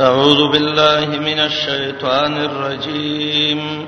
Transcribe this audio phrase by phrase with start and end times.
[0.00, 3.86] أعوذ بالله من الشيطان الرجيم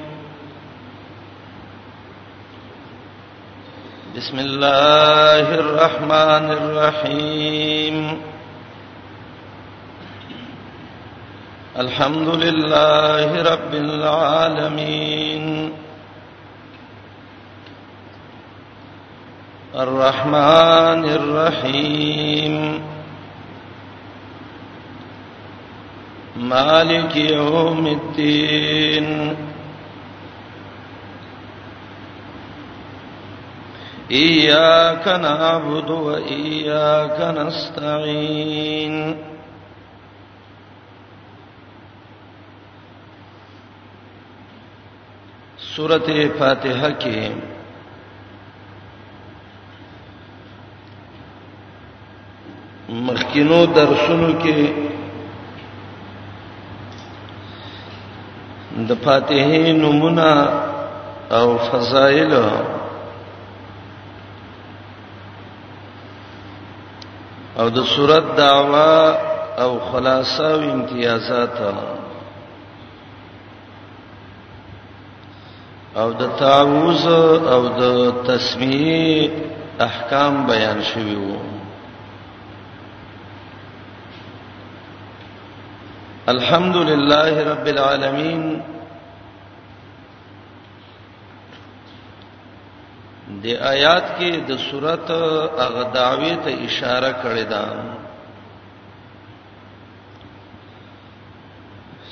[4.16, 8.20] بسم الله الرحمن الرحيم
[11.78, 15.72] الحمد لله رب العالمين
[19.74, 22.93] الرحمن الرحيم الرحمن الرحيم
[26.42, 29.34] مالک یوم الدین
[34.10, 39.14] إياك نعبد وإياك نستعين
[45.76, 47.28] سورة فاتحة کې
[52.88, 54.90] مخکینو درسونو کې
[58.88, 60.30] د فاتحه نمونه
[61.38, 62.32] او فضائل
[67.60, 68.98] او د صورت دعوا
[69.64, 71.56] او خلاصه او امتیازات
[76.00, 77.04] او د تعوذ
[77.54, 77.82] او د
[78.28, 79.30] تسمیه
[79.88, 81.36] احکام بیان شوی وو
[86.32, 88.42] الحمدلله رب العالمین
[93.44, 95.08] د آیات کې د صورت
[95.66, 97.64] اغه دعوی ته اشاره کړې ده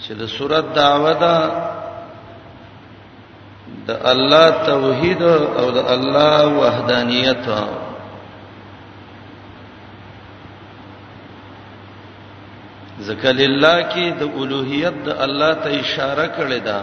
[0.03, 1.37] چې د صورت دعوه ده
[3.89, 5.23] د الله توحید
[5.61, 7.47] او د الله وحدانیت
[13.09, 16.81] ذکر الله کې د اولوہیت د الله ته اشاره کړې ده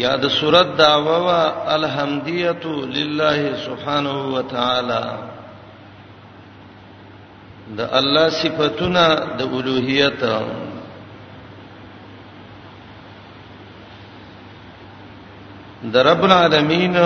[0.00, 1.40] یا د صورت دعوا وا
[1.76, 2.62] الحمدیت
[2.96, 5.00] لله سبحانه و تعالی
[7.80, 9.02] د الله صفاتونه
[9.40, 10.22] د اولوہیت
[15.96, 16.96] د رب العالمین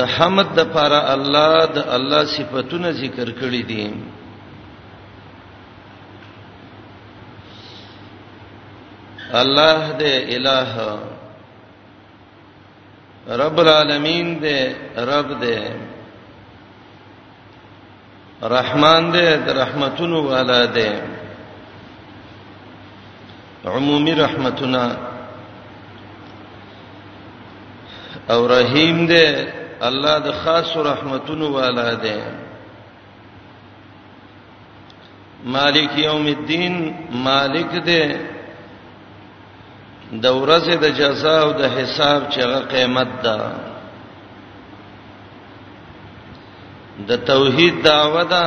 [0.00, 3.84] د حمد د لپاره الله د الله صفاتونه ذکر کړی دي
[9.34, 10.72] الله دې الہ
[13.42, 14.58] رب العالمین دې
[15.10, 15.58] رب دې
[18.52, 20.90] رحمان دې رحمتونو والا دې
[23.66, 24.96] عمومي رحمتنا
[28.30, 29.46] او رحیم دې
[29.80, 32.20] الله د خاص رحمتونو والا دې
[35.56, 36.94] مالک یوم الدین
[37.24, 38.31] مالک دې
[40.20, 43.36] د ورځې د جزاء او د حساب چې هغه قیامت ده
[47.08, 48.46] د توحید دعوه ده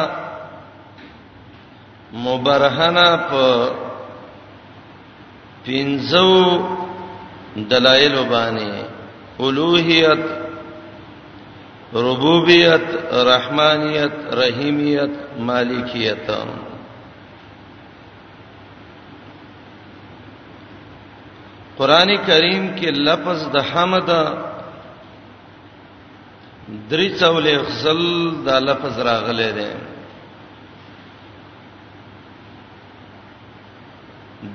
[2.25, 3.43] مبرهنه په
[5.65, 6.31] پینځو
[7.69, 8.75] دلایل باندې
[9.41, 10.23] اولوہیت
[12.09, 12.85] ربوبیت
[13.31, 15.13] رحمانیت رحیمیت
[15.49, 16.27] مالکیت
[21.77, 24.09] قران کریم کې لفظ د حمد
[26.89, 28.03] درې څولې غزل
[28.45, 29.69] دا لفظ راغلی دی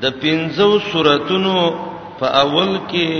[0.03, 1.57] د پنځو سوراتونو
[2.19, 3.11] په اول کې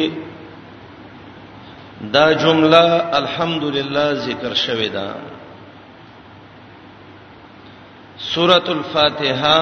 [2.17, 2.85] دا جمله
[3.21, 5.09] الحمدلله ذکر شوې ده
[8.33, 9.61] سورۃ الفاتحه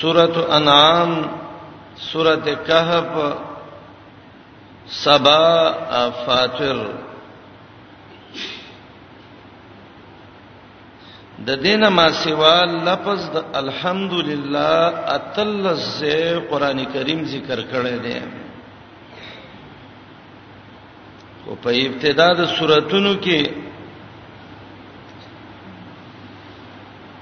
[0.00, 1.12] سورۃ انعام
[2.02, 3.34] سورته کهف
[5.04, 5.48] سبا
[6.26, 6.78] فاتر
[11.46, 12.56] د دینه ما سیوا
[12.86, 14.74] لفظ د الحمدلله
[15.16, 15.86] اتل ز
[16.50, 18.18] قران کریم ذکر کړی دی
[21.46, 23.40] او په ابتدا د سوراتونو کې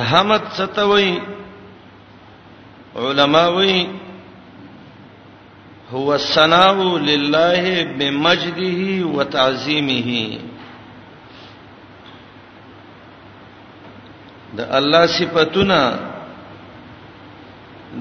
[0.00, 1.18] احمد ستوي
[2.96, 3.88] علماوي
[5.92, 10.08] هو الثناء لله بمجده وتعظیمه
[14.56, 15.80] د الله صفاتونه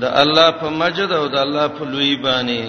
[0.02, 2.64] د الله په مجد او د الله په لوی باندې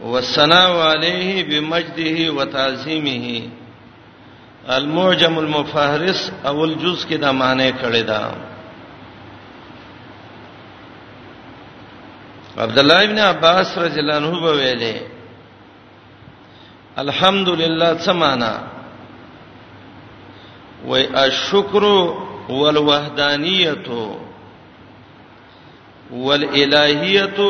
[0.00, 3.24] والثناء عليه بمجده وتعظيمه
[4.76, 8.32] المعجم المفهرس اول جز کې دا معنی کړی دا
[12.58, 15.00] عبد الله ابن عباس رضی الله عنه ویلي
[17.04, 18.54] الحمدلله سمانا
[20.86, 21.84] وای الشکر
[22.48, 23.88] والوحدانیت
[26.10, 27.40] والالهیت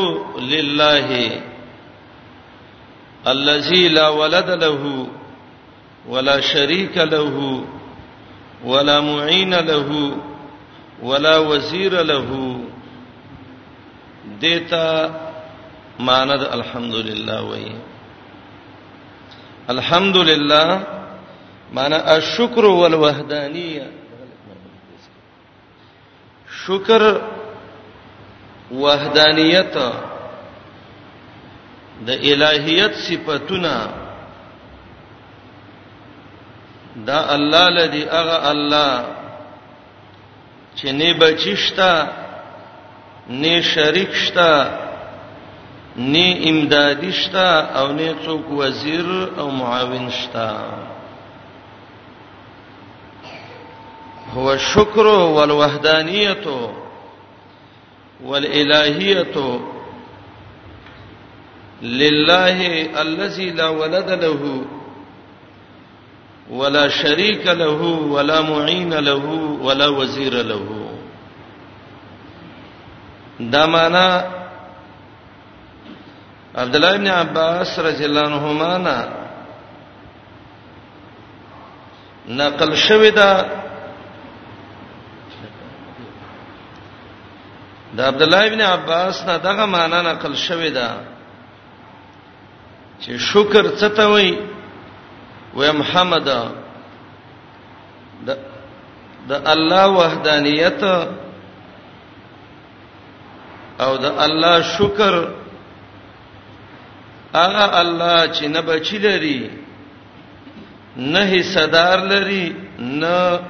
[0.53, 1.41] لله
[3.27, 5.07] الذي لا ولد له
[6.09, 7.65] ولا شريك له
[8.65, 10.13] ولا معين له
[11.03, 12.59] ولا وزير له
[14.41, 14.89] دیتا
[15.99, 17.67] ماند الحمدلله وای
[19.71, 20.96] الحمدلله
[21.77, 23.87] معنا الشکر والوحدانیه
[26.61, 27.03] شکر
[28.83, 29.77] وحدانیت
[32.07, 33.75] د الہیت صفاتونه
[37.11, 38.95] دا الله لدی هغه الله
[40.77, 41.93] چې نه بچښتا
[43.45, 44.53] نه شریک شتا
[45.97, 47.49] نه امدادی شتا
[47.81, 49.07] او نه څوک وزیر
[49.39, 50.51] او معاون شتا
[54.35, 56.47] هو الشکر والوحدانیت
[58.25, 59.37] والالهیت
[61.83, 64.65] لله الذي لا ولد له
[66.51, 67.83] ولا شريك له
[68.15, 69.27] ولا معين له
[69.63, 70.89] ولا وزير له
[73.41, 74.25] دا معنا
[76.57, 79.03] عبد الله بن عباس رضی الله عنهما
[82.29, 83.66] نقل شوی دا
[87.97, 90.89] د عبد الله ابن عباس نه دغه معنا نقل شوې ده
[93.03, 94.33] چې شکر څه ته وایي
[95.57, 96.29] و محمد
[98.27, 98.39] د
[99.29, 100.83] د الله وحدانیت
[103.85, 105.15] او د الله شکر
[107.35, 109.41] هغه الله چې نه بچی لري
[110.97, 112.45] نه حصدار لري
[112.79, 113.41] نه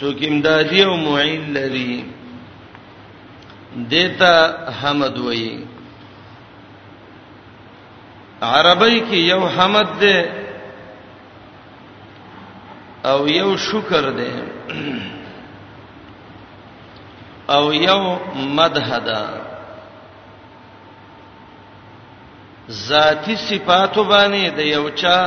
[0.00, 1.92] څوک امدادي او معین لري
[3.88, 4.44] دیتا
[4.82, 5.64] حمد وایي
[8.42, 10.20] عربی کې یو حمد دی
[13.10, 14.30] او یو شکر دی
[17.56, 18.02] او یو
[18.34, 19.18] مدح ده
[22.86, 25.18] ذاتی صفاتو باندې د یو چا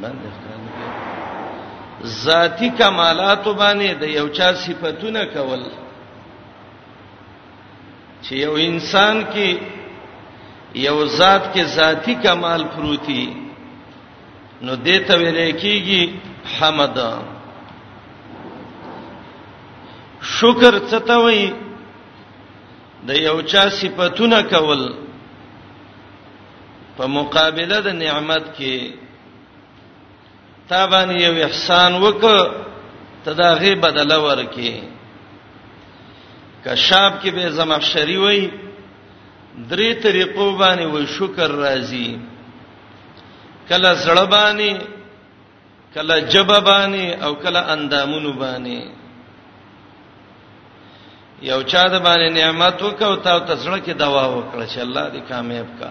[0.01, 0.57] باندې
[2.03, 5.63] ذاتی کمالات باندې د یو چا صفاتونه کول
[8.23, 9.47] چې یو انسان کې
[10.87, 13.23] یو ذات کې ذاتی کمال پروتي
[14.61, 16.13] نو دې ته ویل کېږي
[16.59, 16.97] حمد
[20.37, 21.51] شکر ستوي
[23.07, 24.93] د یو چا صفاتونه کول
[26.97, 28.93] په مقابله د نعمت کې
[30.69, 32.23] تابان یو احسان وک
[33.25, 34.71] تداغه بدله ورکې
[36.65, 38.41] کشاب کې به زمخشری وای
[39.69, 42.09] درې طریقو باندې وای شکر راځي
[43.69, 44.81] کله زړه باندې
[45.93, 48.79] کله جبه باندې او کله اندامونو باندې
[51.49, 55.29] یو چا د باندې نعمت وکاو تا ته زړه کې دوا وکړه چې الله دې
[55.29, 55.89] کامیاب کا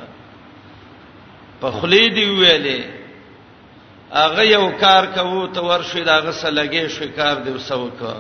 [1.61, 2.98] په خلی دی ویلې
[4.13, 8.13] اغه یو کار کوو ته ورشي دا غسه لګي شو کار دی وسو کا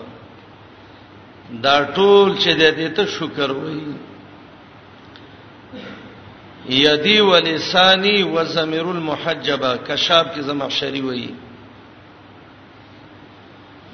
[1.62, 3.84] دا ټول چې دې ته شکر وایي
[6.84, 11.34] یدی ولسانی وزمیر المحجبه کشاب کې زمخشری وایي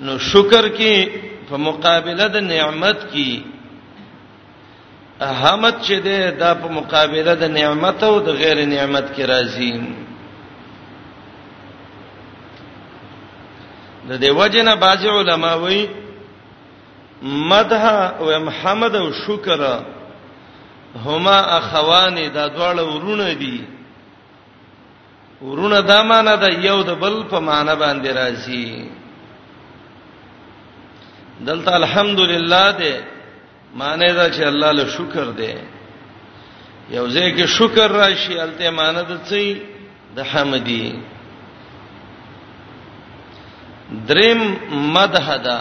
[0.01, 1.09] نو شکر کې
[1.49, 3.41] په مقابله د نعمت کې
[5.21, 10.04] احمد چې ده د په مقابله د نعمت او د غیر نعمت کې راضی
[14.09, 15.89] د دې وجنه بعض علما وایي
[17.23, 17.83] مدح
[18.21, 19.61] او محمد او شکر
[21.07, 23.65] هما اخوان دا دواړه ورونه دي
[25.43, 28.91] ورونه دا معنا دا یو د بل په معنا باندې راځي
[31.41, 32.95] دلته الحمدلله دې
[33.77, 35.57] معنی دا چې الله له شکر دې
[36.91, 39.57] یو ځکه شکر راشي الته معنی د څه
[40.17, 40.93] د حمدی
[44.09, 44.41] دریم
[44.93, 45.59] مدح ده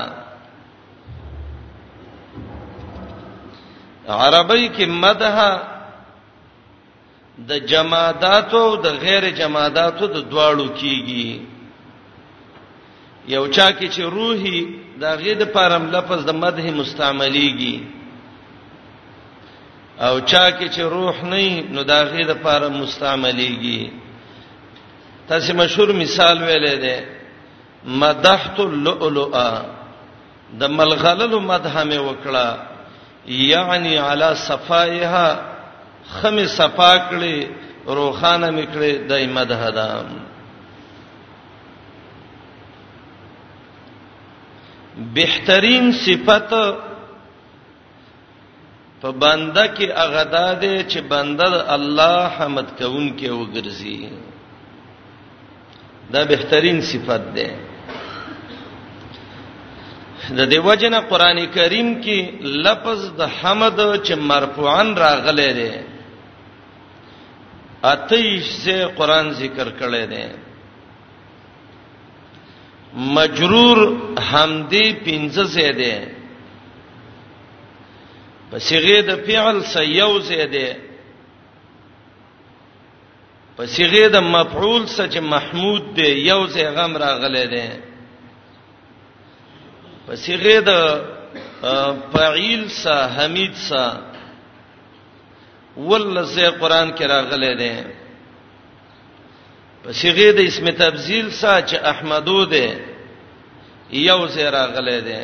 [4.08, 5.36] عربی کې مدح
[7.50, 11.42] د جماداتو د غیر جماداتو د دواړو کیږي
[13.27, 14.60] یو چا کې چې روحي
[15.01, 17.77] دا غید پرم لفظ د مدح مستعمليږي
[20.00, 23.92] او چا کې چې روح نه نو دا غید پرم مستعمليږي
[25.27, 26.98] تاسو مشهور مثال ویلې ده
[27.86, 29.50] مدحت اللؤلؤا
[30.60, 32.58] د ملغلل مدح مې وکړه
[33.25, 35.42] یعنی علی صفایها
[36.13, 37.48] خمه صفا کړې
[37.88, 40.32] روخانه مې کړې دای مدح دام دا
[45.13, 46.54] بهترین صفت
[49.02, 54.10] په بنده کې اغدا ده چې بنده الله حمد کوون کې وګرځي
[56.12, 57.50] دا بهترین صفت ده
[60.30, 62.20] د دې وجنه قران کریم کې
[62.68, 65.72] لفظ د حمد چې مرفوعن راغلی دی
[67.92, 70.24] اتیش سے قران ذکر کړی دی
[73.18, 73.77] مجرور
[74.32, 75.96] حمدی پنځه زیاده
[78.51, 80.75] په صيغه د فعل سيو زیاده
[83.58, 87.68] په صيغه د مفعول سچ محمود دی یو زی غم راغلی دی
[90.07, 90.69] پسیغه د
[92.13, 93.83] فعیل سا حمید سا
[95.77, 97.75] ولذي قران کې راغلي دي
[99.83, 102.79] پسیغه د اسم تبذیل سا چې احمدو ده
[104.01, 105.22] یو زه راغلي دي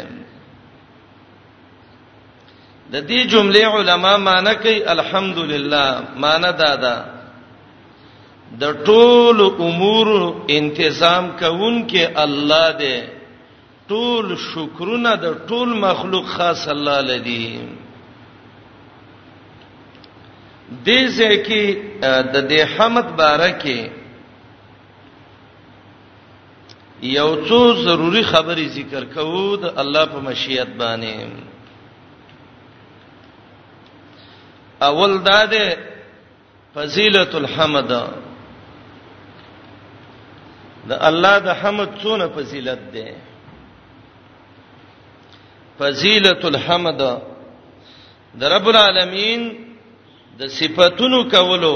[2.92, 5.86] د دې جملې علما معنی کوي الحمدلله
[6.26, 7.06] معنی دا ده
[8.64, 10.08] د ټول امور
[10.60, 13.19] انتظام کوونکې الله دی
[13.90, 17.44] ټول شکرونه د ټول مخلوق خاص الله لدی
[20.86, 21.62] دې ځکه
[22.34, 23.80] د دې حمد بارکه
[27.12, 31.16] یو څو ضروری خبري ذکر کوو د الله په مشیت باندې
[34.90, 35.66] اول دا ده
[36.76, 43.08] فضیلت الحمد د الله د حمد څونه فضیلت ده
[45.80, 47.02] فضیلت الحمد
[48.40, 49.42] د رب العالمین
[50.40, 51.76] د صفاتونو کولو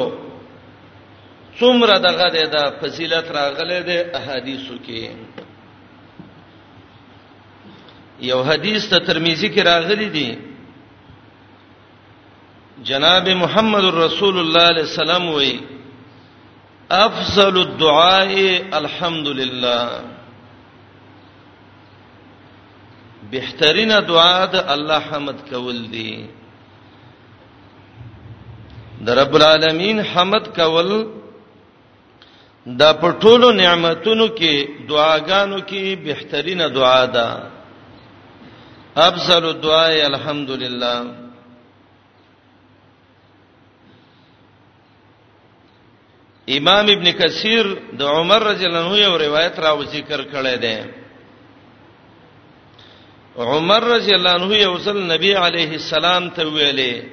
[1.60, 5.00] څومره دغه د فضیلت راغله د احادیثو کې
[8.30, 10.30] یو حدیث ته ترمذی کې راغلی دی
[12.90, 15.52] جناب محمد رسول الله علیه السلام وی
[17.06, 18.32] افضل الدعاء
[18.82, 19.84] الحمدلله
[23.32, 26.12] بهترینه دعا د الله حمد کول دی
[29.06, 30.90] د رب العالمین حمد کول
[32.66, 37.30] دا په ټولو نعمتونو کې دعاګانو کې بهترینه دعا ده
[38.96, 40.96] افضل الدعاء الحمدلله
[46.58, 47.66] امام ابن کثیر
[48.00, 50.78] د عمر رضی الله عنه یو روایت راو ذکر کړی دی
[53.38, 57.04] عمر رضی الله عنه یو ځل نبی علیه السلام ته ویلې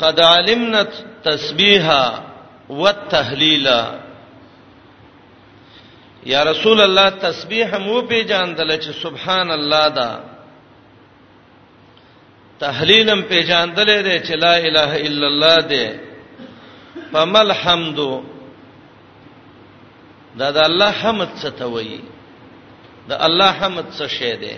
[0.00, 0.82] قد علمنا
[1.24, 2.22] تسبیحا
[2.68, 3.98] والتهلیلا
[6.26, 10.20] یا رسول الله تسبیح مو په جاندل چې سبحان الله دا
[12.60, 15.98] تحلیلم په جاندل دې چې لا اله الا الله دې
[17.12, 18.24] فمل حمدو
[20.38, 22.11] دا د الله حمد څه ته وایي
[23.08, 24.56] د الله حمد څه شی دی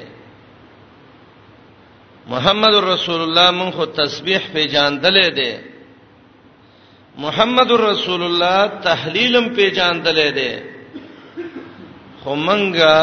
[2.32, 5.52] محمد رسول الله مون خو تسبیح په جان دلې دی
[7.24, 10.52] محمد رسول الله تحلیلم په جان دلې دی
[12.22, 12.96] خو مونږه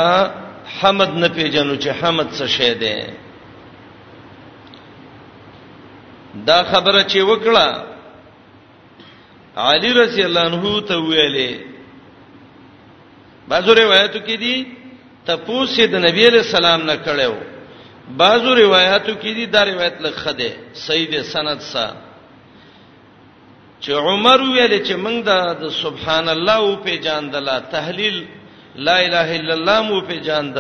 [0.80, 2.96] حمد نه پیژنو چې حمد څه شی دی
[6.50, 7.86] دا خبره چې وکړه
[9.64, 11.52] علی رضی الله عنه ته ویلې
[13.48, 14.56] بعضو روایتو کې دي
[15.26, 17.34] تپوس د نبی له سلام نه کړو
[18.22, 20.52] بعضو روایتو کې دي دا روایت لخه ده
[20.86, 21.98] سید سند سره
[23.82, 25.18] چې عمر ویل چې موږ
[25.62, 28.18] د سبحان الله او په جاندلا تحلیل
[28.88, 30.58] لا اله الا الله مو په جاند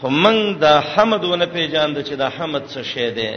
[0.00, 3.32] خو موږ د حمد ونه په جاند چې د حمد څه شی ده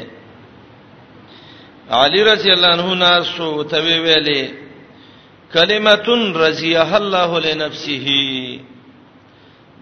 [1.99, 4.43] علی رضی الله عنه ناسو ته ویلې
[5.53, 8.07] کلمتون رضیها الله لنفسه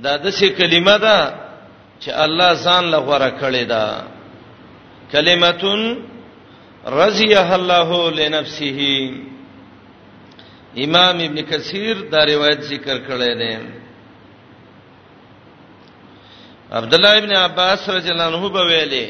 [0.03, 1.17] دا دسه کلمه ده
[2.01, 3.83] چې الله ځان له غوړه کړې ده
[5.11, 5.81] کلمتون
[6.99, 8.79] رضیه الله لنفسه
[10.85, 13.57] امام ابن کثیر دا روایت ذکر کړی دی
[16.71, 19.07] عبد الله ابن عباس رضی الله عنه په ویلي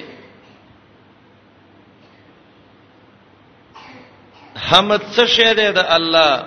[4.55, 6.43] حمد څه شه ده د الله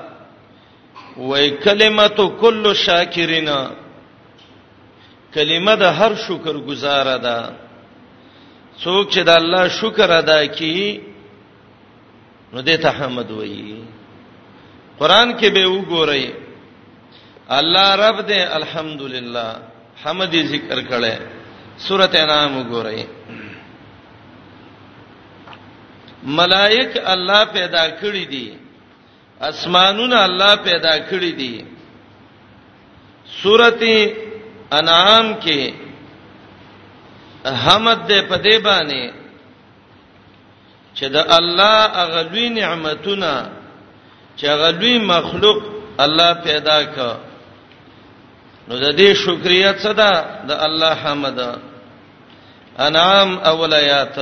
[1.16, 3.81] وای کلمت کل شاکرینا
[5.34, 7.38] کلمه د هر شکر گزار ده
[8.82, 10.88] څوک چې د الله شکر ادا کړي
[12.52, 13.76] نو دې ته حمد وایي
[14.98, 16.24] قران کې به وګورئ
[17.58, 19.46] الله رب دې الحمدلله
[20.04, 21.14] حمد ذکر کړي
[21.86, 23.00] سورته انعام وګورئ
[26.40, 28.48] ملائک الله پیدا کړی دي
[29.48, 31.54] اسمانونه الله پیدا کړی دي
[33.42, 33.92] سورته
[34.80, 35.62] انعام کې
[37.62, 39.12] حمد دې په دې باندې
[40.96, 43.32] چې د الله اغلوی نعمتونه
[44.40, 45.58] چې اغلوی مخلوق
[46.04, 47.14] الله پیدا کړ
[48.68, 50.12] نو د دې شکریا صدا
[50.48, 51.38] د الله حمد
[52.88, 54.18] انعام اولیات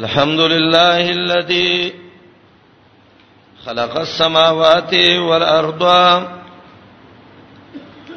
[0.00, 1.92] الحمد لله الذي
[3.64, 4.92] خلق السماوات
[5.28, 5.82] والارض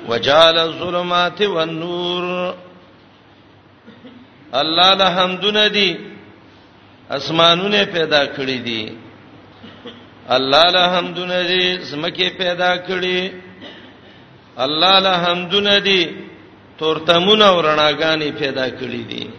[0.10, 2.56] وجعل الظلمات والنور
[4.62, 5.90] الله له حمدونه دي
[7.18, 8.94] اسمانونه پیدا کړی دي
[10.30, 13.32] الله له حمدونه دي سمکه پیدا کړی
[14.58, 16.02] الله له حمدونه دي
[16.80, 19.30] تورتمونه او رڼاګانی پیدا کړی دي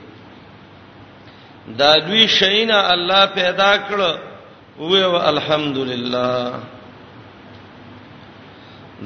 [1.79, 3.99] دا دوی شینا الله پیدا کړ
[4.79, 6.55] وې الحمدلله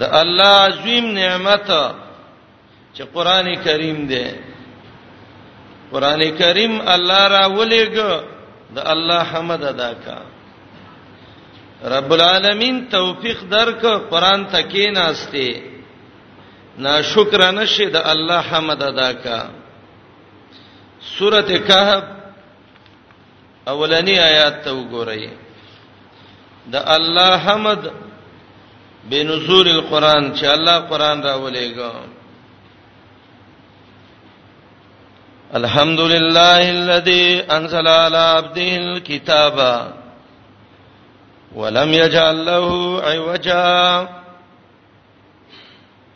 [0.01, 1.69] د الله عظیم نعمت
[2.95, 4.27] چې قران کریم دی
[5.93, 7.95] قران کریم الله را ولېګ
[8.75, 10.19] د الله حمد ادا کا
[11.97, 15.49] رب العالمین توفیق درک قران تکې ناشته
[16.79, 19.41] ناشکر نشي د الله حمد ادا کا
[21.19, 22.03] سوره کهف
[23.73, 25.31] اولنی آیات ته وګورئ
[26.73, 27.81] د الله حمد
[29.11, 31.93] بنزول القرآن چې الله قرآن راولېګا
[35.61, 39.57] الحمد لله الذي انزل على عبده الكتاب
[41.55, 42.67] ولم يجعل له
[43.09, 44.09] عوجا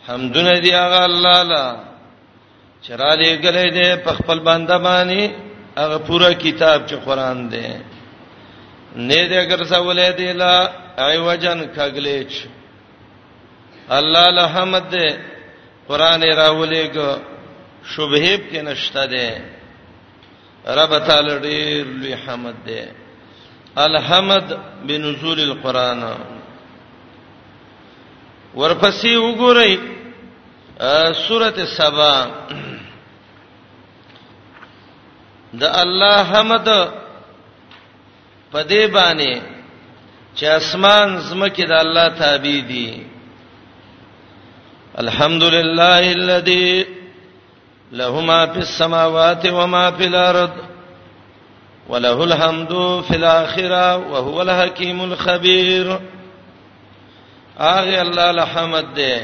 [0.08, 1.76] حمدنا دی هغه الله لا
[2.88, 5.30] چراله غلې دې په خپل بنده باندې
[5.80, 7.66] هغه پورا کتاب چې قرآن دی
[8.96, 12.32] نه دې اگر څولې دې لا عوجن کغلېچ
[13.98, 15.08] الله له حمد دې
[15.88, 17.08] قران راولې کو
[17.92, 19.28] شبهب کې نشته دې
[20.66, 22.82] رب تعالی دې لوی حمد دې
[23.76, 24.46] الحمد
[24.86, 26.02] بنزول القران
[28.54, 29.78] ورپسې وګورئ
[31.28, 32.26] سورته سبا
[35.54, 36.68] د الله حمد
[38.52, 39.40] پدې باندې
[40.36, 43.09] چې اسمان زمکه د الله تابع دي
[45.00, 46.86] الحمد لله الذي
[47.92, 50.50] له ما في السماوات وما في الارض
[51.88, 52.72] وله الحمد
[53.08, 56.00] في الاخره وهو الحكيم الخبير
[57.60, 59.20] اغه الله الحمد دې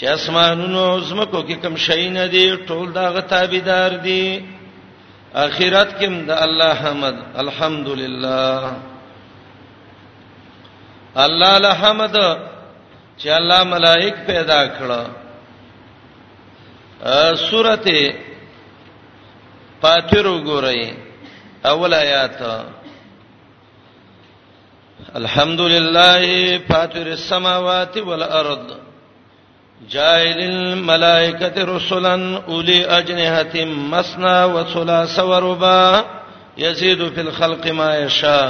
[0.00, 4.42] چې اسمانونو زمکو کې کم شي نه دي ټول دا غتابیدار دي
[5.34, 8.72] اخرت کې د الله حمد الحمدلله
[11.18, 12.47] الله الحمد
[13.18, 15.02] چې الله ملائک پیدا کړه
[17.20, 18.00] ا سورته
[19.82, 20.80] فاتر وګورئ
[21.70, 22.38] اول آیات
[25.20, 26.22] الحمد لله
[26.68, 28.64] فاتر السماوات والارض
[29.94, 32.14] جاعل الملائكه رسلا
[32.48, 35.92] اولي اجنحه مثنى وثلاث ورباع
[36.58, 38.48] يزيد في الخلق ما يشاء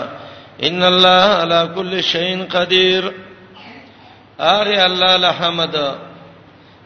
[0.70, 3.02] ان الله على كل شيء قدير
[4.40, 5.74] هغه الله الحمد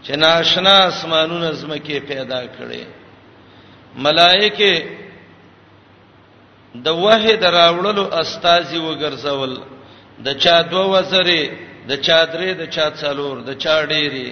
[0.07, 2.83] چې ناشنا اسمانونه زمکه پیدا کړي
[4.07, 4.75] ملائکه
[6.85, 9.53] د وحید راوړلو استاذي وګرځول
[10.27, 11.43] د چا دوه وزره
[11.91, 14.29] د چا درې د چا څلور د چا ډېری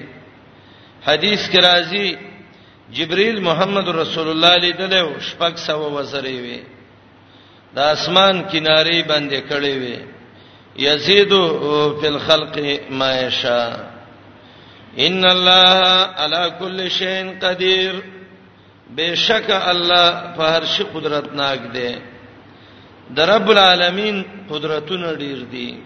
[1.09, 2.09] حدیث کې راځي
[2.96, 6.61] جبريل محمد رسول الله علیه دله شپږ سو وزره وي
[7.74, 9.98] د اسمان کیناری باندې کړي وي
[10.76, 11.30] یزيد
[12.00, 12.59] فی الخلق
[12.90, 13.90] ما یشاء
[14.98, 15.85] ان الله
[16.16, 18.02] علی کل شیء قدیر
[18.96, 21.96] بشک الله په هر شي قدرت ناک دی
[23.16, 25.78] د رب العالمین قدرتونه ډیر دي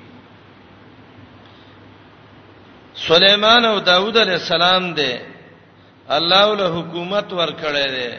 [2.94, 5.12] سليمان او داوود علیہ السلام دی
[6.08, 8.12] الله له حکومت ورکړی دی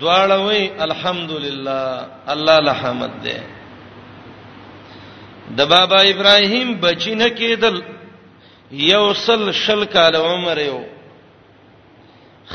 [0.00, 3.38] دواړه وی الحمدلله الله لحمد دی
[5.56, 7.76] د بابا ابراهیم بچینه کېدل
[8.92, 10.78] یو سل شل کال عمر یو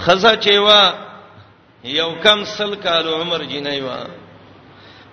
[0.01, 0.81] خزه چیوا
[1.99, 3.99] یو کم سل کال عمر جنای وا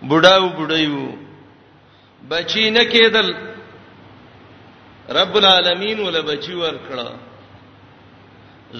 [0.08, 1.06] بډاو بډایو
[2.30, 3.28] بچینه کېدل
[5.18, 7.08] رب العالمین ول بچی ور کړه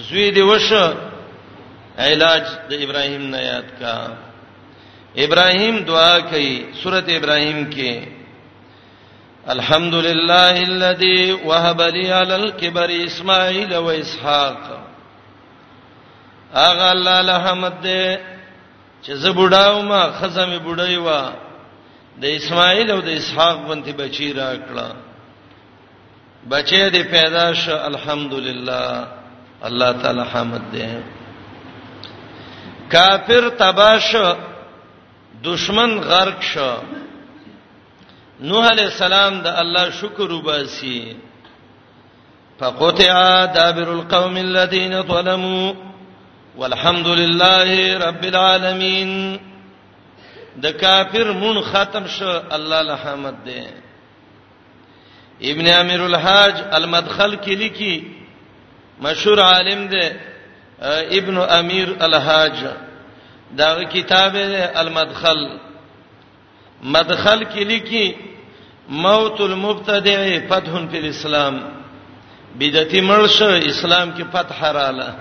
[0.07, 0.85] زوی دی وشه
[1.97, 3.95] علاج د ابراهیم نه یاد کا
[5.25, 8.20] ابراهیم دعا کوي سورته ابراهیم کې
[9.49, 14.79] الحمد لله الذي وهب لي على الكبر اسماعيل واسحاق
[16.55, 18.17] اغه الله الحمد دې
[19.05, 21.09] چې زه بډاو ما خزمه بډای و
[22.21, 24.95] د اسماعیل او د اسحاق باندې بچی را کړه
[26.49, 29.07] بچی دې پیدا ش الحمدلله
[29.63, 30.87] الله تعالی حمد دې
[32.91, 34.15] کافر تباش
[35.43, 36.75] دشمن غرق شو
[38.41, 41.15] نوح علیہ السلام د الله شکر وباسي
[42.59, 45.73] فقطع دابر القوم الذين ظلموا
[46.57, 49.09] والحمد لله رب العالمین
[50.63, 53.63] د کافر مون ختم شو الله الحمد دې
[55.53, 57.95] ابن امیر الحاج المدخل کې لیکي
[59.09, 60.07] مشهور عالم دی
[61.19, 62.57] ابن امیر الحاج
[63.61, 65.59] دا کتاب المدخل
[66.83, 68.05] مدخل کې لیکي
[68.91, 71.59] موت المبتدع فتح فی الاسلام
[72.55, 75.15] بدعتی مرشه اسلام کې فتح رااله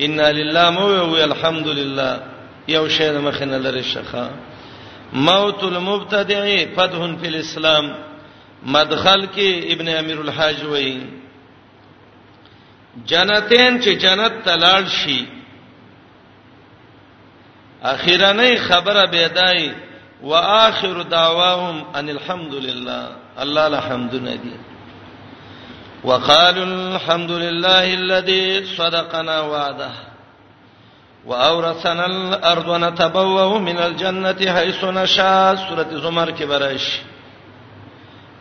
[0.00, 2.20] ان لله مو وی الحمدلله
[2.68, 4.30] یو شی د مخینه لري شخه
[5.12, 7.90] موت المبتدع فتح فی الاسلام
[8.66, 11.00] مدخل کې ابن امیر الحاج وی
[13.06, 15.26] جنتین چې جنت تلاړ شي
[17.82, 19.74] اخیرا نه خبره به دای
[20.22, 23.04] واخر دعواهم ان الحمد لله
[23.42, 24.56] الله الحمد ندي
[26.04, 26.64] وقالوا
[26.96, 29.90] الحمد لله الذي صدقنا وعده
[31.26, 36.84] واورثنا الارض ونتبوأ من الجنه حيث نشاء سوره زمر کې برائش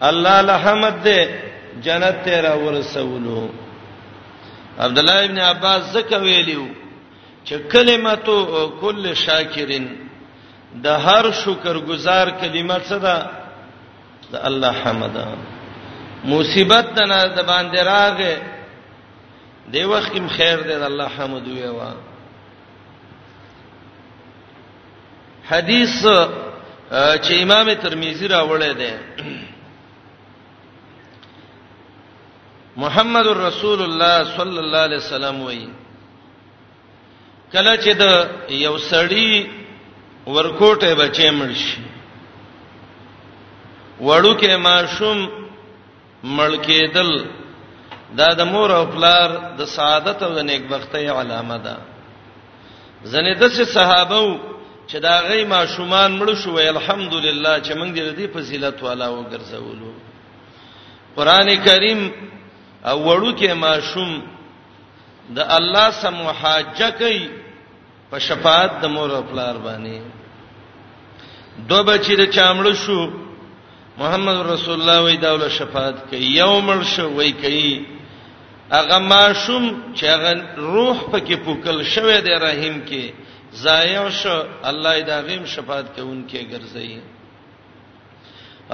[0.09, 1.21] الله الحمد دې
[1.85, 3.49] جنت ته را ورسولو
[4.79, 6.67] عبد الله ابن عباس زکه ویلو
[7.47, 8.39] چې کلمتو
[8.81, 10.08] کل شاکرین
[10.83, 13.17] د هر شکر گزار کلمه څه ده
[14.31, 15.15] د الله حمد
[16.25, 18.33] مصیبت نه د باندې راغې
[19.73, 21.91] دی وخت هم خیر دی د الله حمد ویوا
[25.49, 26.03] حدیث
[27.23, 28.93] چې امام ترمذی راوړی دی
[32.77, 35.69] محمد رسول الله صلی الله علیه وسلم وایي
[37.53, 38.05] کله چې د
[38.49, 39.58] یو سړی
[40.35, 41.77] ورکوټه بچې مرشي
[44.07, 45.17] وړو کې ماشوم
[46.39, 47.11] ملکېدل
[48.19, 51.75] دا د مور او پلار د سعادت او د نیکبختۍ علامه ده
[53.13, 53.43] زنه د
[53.77, 54.21] صحابه
[54.89, 59.91] چې دا غي ماشومان مړ شو الحمدلله چې موږ دې دې فضیلت والا وګرځولو
[61.17, 62.05] قران کریم
[62.91, 64.21] او وړو کې ماشوم
[65.37, 67.27] د الله سم حاجه کوي
[68.13, 70.17] په شفاعت د مور او پلار باندې
[71.67, 72.99] دو بچی د چامړو شو
[74.01, 77.85] محمد رسول الله وی داول شفاعت کوي یومل شو وی کوي
[78.79, 80.31] اغه ماشوم چې هغه
[80.73, 83.03] روح پکې پوکل شوی دی رحیم کې
[83.61, 84.35] ضایع شو
[84.71, 87.01] الله دا غیم شفاعت کوونکې ګرځي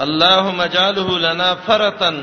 [0.04, 2.16] اللهم اجعله لنا فرتن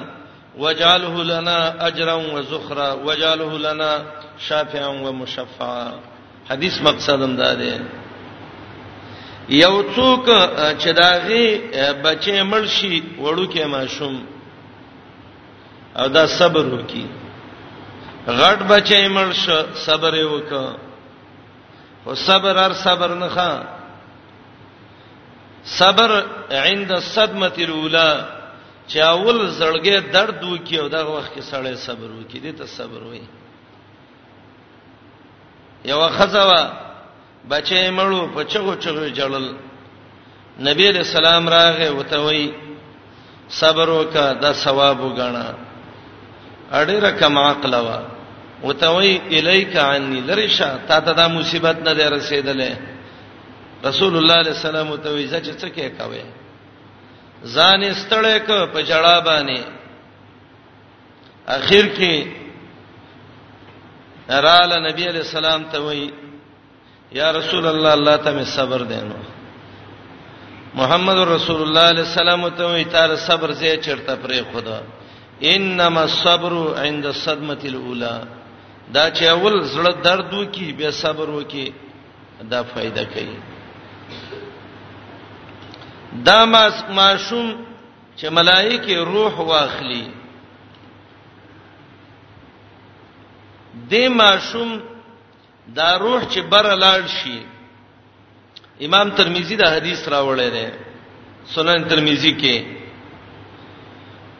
[0.58, 3.90] وجعله لنا اجرا وزخرا وجعله لنا
[4.48, 5.92] شافعا ومشفعا
[6.50, 7.72] حدیث مقصدم دا دی
[9.50, 10.26] یو څوک
[10.82, 11.48] چې داغي
[12.04, 14.26] بچي مړ شي وړو کې ماشوم
[16.00, 17.06] او دا صبر وکي
[18.28, 20.76] غټ بچي مړ شو صبر وکا
[22.06, 23.64] او صبر ار صبر نه خان
[25.66, 28.26] صبر عند الصدمه الاولى
[28.88, 33.28] چاول زړګې درد وکي او دغه وخت کې سړی صبر وکي دې ته صبر وایي
[35.86, 36.93] یو خزوا
[37.50, 39.46] بچې مړو په چغو چغو جړل
[40.68, 42.52] نبی دې سلام راغې وته وای
[43.60, 45.48] صبر وکا دا ثواب وګاڼه
[46.80, 48.00] اړې رقم عقل وا
[48.64, 52.72] وته وای الیک عنی لریشا تا ته دا مصیبت نه لري رسیدلې
[53.86, 56.26] رسول الله علیه السلام وته وای چې څه کې کاوه
[57.56, 59.62] ځان استړې ک په جړا باندې
[61.48, 62.14] اخر کې
[64.30, 66.08] رااله نبی علیہ السلام ته وای
[67.14, 69.16] یا رسول الله الله ته می صبر دینو
[70.80, 74.80] محمد رسول الله علیه السلام ته وی تعالی صبر زی چرته پرې خدا
[75.54, 76.54] انما الصبر
[76.86, 78.18] عند الصدمه الاولى
[78.94, 81.68] دا چې اول زړه درد وکي به صبر وکي
[82.52, 83.38] دا فائدہ کوي
[86.26, 87.56] دا ماس ماشوم
[88.18, 90.06] چې ملائکه روح واخلي
[93.90, 94.93] د ماشوم
[95.68, 97.38] دا روح چې بر لاړ شي
[98.86, 100.66] امام ترمذی دا حدیث راوړی دی
[101.56, 102.84] سنن ترمذی کې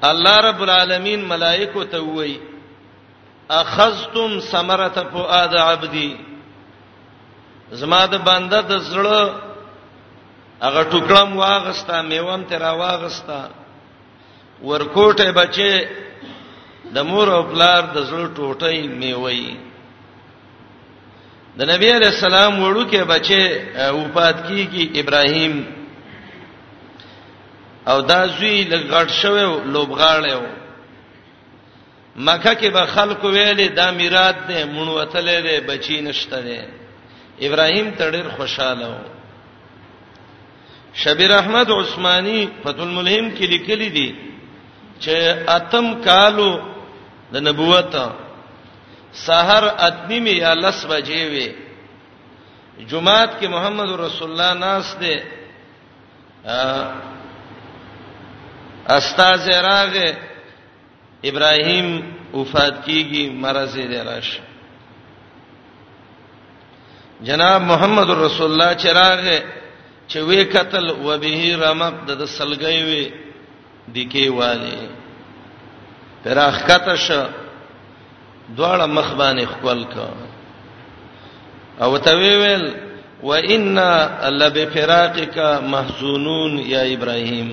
[0.10, 2.40] الله رب العالمین ملائکه ته وایي
[3.50, 6.16] اخذتم ثمره فؤاد عبدي
[7.72, 9.30] زما د بنده د زړه
[10.62, 13.48] هغه ټوکړم واغستا میوم تر واغستا
[14.64, 15.88] ورکوټه بچي
[16.96, 19.58] د مور او پلار د زړه ټوټي میوي
[21.58, 23.44] د نبی علی السلام وړو کې بچي
[23.98, 25.54] وفات کیږي ابراهیم
[27.92, 30.44] او دا زوی لګړ شوی لوبغاړی و
[32.16, 36.60] مکه کې به خلکو ویلې دا میراث دی مونږ وتلې دی بچی نشته دی
[37.48, 38.98] ابراهیم تړر خوشاله و
[41.04, 44.16] شبیر احمد عثماني فتح الملهم کې لیکلي دي
[45.00, 45.12] چې
[45.58, 46.52] اتم کالو
[47.34, 47.96] د نبوت
[49.16, 51.50] سحر اتنیمه یا لس بجې وي
[52.90, 55.18] جمعات کې محمد رسول الله ناس دې
[58.98, 60.14] استاد راغه
[61.30, 61.90] ابراهيم
[62.34, 64.42] وفات کیږي مرز دې راشه
[67.22, 69.40] جناب محمد رسول الله چراغه
[70.08, 73.12] چې وې قتل و به رمق د سلګي وې
[73.94, 74.90] دکې والي
[76.24, 77.43] پر اخ کته شه
[78.48, 80.08] دواړه مخ باندې خپل کا
[81.86, 82.64] او توی ویل
[83.24, 83.80] و ان
[84.34, 85.38] لبفراقک
[85.74, 87.50] محزونون یا ابراهیم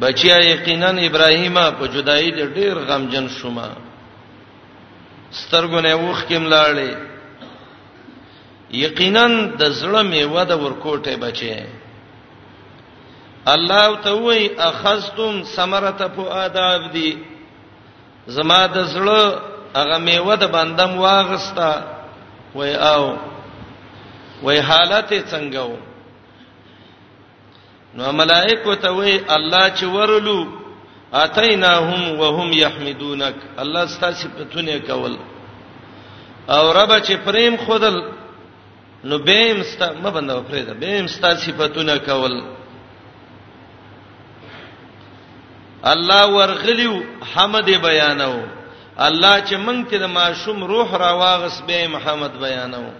[0.00, 3.68] بچیا یقینا ابراهیم په جدائی دې ډیر غمجن شوما
[5.30, 6.92] سترګونه وښ کې ملاړې
[8.84, 9.26] یقینا
[9.58, 11.54] د زړه میوه د ورکوټه بچي
[13.54, 17.12] الله ته وای اخذتم ثمرته فؤاد عبدی
[18.36, 19.20] زما د زړه
[19.80, 21.70] هغه میوه د بندم واغستا
[22.58, 23.04] وای او
[24.44, 25.74] وای حالت څنګه و
[27.98, 30.38] نو ملائکه ته وای الله چې ورلو
[31.24, 35.14] اتیناهم وهم یحمدونک الله ستا صفاتونه کول
[36.54, 37.96] او رب چې پریم خودل
[39.08, 42.34] نو بهم ستا م بندو پرې ده بهم ستا صفاتونه کول
[45.86, 47.02] الله ورغلیو
[47.36, 48.42] حمد بیانو
[48.96, 52.90] الله چې مونږ ته د ماشوم روح راواغس به محمد بیانو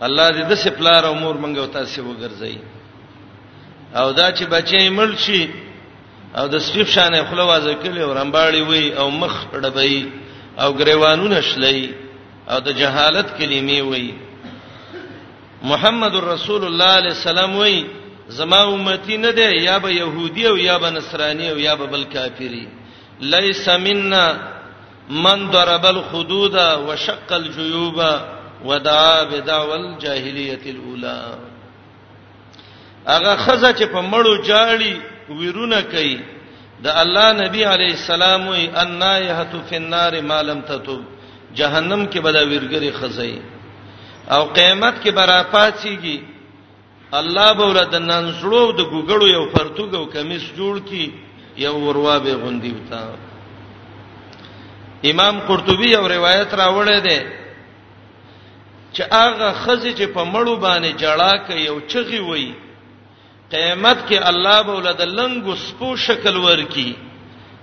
[0.00, 2.56] الله دې د سپلار امور مونږ او تاسو وګرځي
[3.96, 5.50] او دا چې بچي مړ شي
[6.36, 10.04] او د سپیب شانې خلوازه کړي او رمباړي وي او مخ ډبې
[10.58, 11.92] او غریوانونه شلې
[12.50, 14.14] او د جهالت کلمې وي
[15.62, 17.99] محمد رسول الله صلی الله علیه وسلم وي
[18.30, 22.04] زما امتی نه دی یا به يهودي او یا به نصراني او یا به بل
[22.04, 22.68] کافری
[23.20, 24.26] ليس منا
[25.10, 26.54] من ضرب الخدود
[26.88, 27.98] وشق الجيوب
[28.66, 31.20] ودعا بدعوى الجاهليه الاولى
[33.08, 34.92] هغه خزه چې په مړو جاړي
[35.30, 36.18] ويرونه کوي
[36.82, 41.00] د الله نبی علی السلام وی ان یحتو فی النار ما لم تتوب
[41.54, 43.34] جهنم کې به دا ویرګری خزه
[44.30, 46.18] او قیامت کې برا پاتېږي
[47.14, 51.02] الله به ولر د نن سړو د ګګړو یو فرتوګ او کمیس جوړ کی
[51.56, 53.02] یو وروابه غوندی وتا
[55.10, 57.20] امام قرطبي یو روایت راوړی دی
[58.94, 62.52] چې هغه خزې چې په مړو باندې جړا کوي او چغي وای
[63.50, 66.90] قیامت کې الله به ولر د لنګو سپو شکل ورکی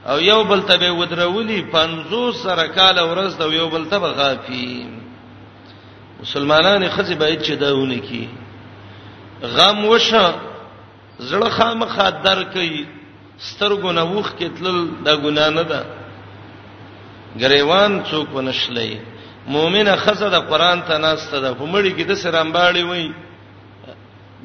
[0.10, 4.68] او یو بل ته به ودرولي 50 سره کال ورځ دا یو بل ته بغافي
[6.22, 8.28] مسلمانان خزې باید چې داونه کی
[9.44, 10.34] غم وشه
[11.20, 12.86] زړه خامخا در کوي
[13.40, 15.86] سترګو نه وښ کې تل دا ګنا نه ده
[17.40, 19.00] غریوان څوک ونشلې
[19.48, 23.12] مؤمنه خزه د قران ته ناسته ده په مړی کې د سرامباړي وای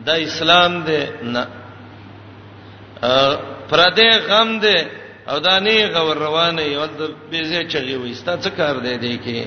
[0.06, 1.42] دا اسلام دی نه
[3.70, 4.76] پردې غم دی
[5.28, 9.46] او دا نه غور روانه یو د بیزه چغي وستا څه کار دی دی کې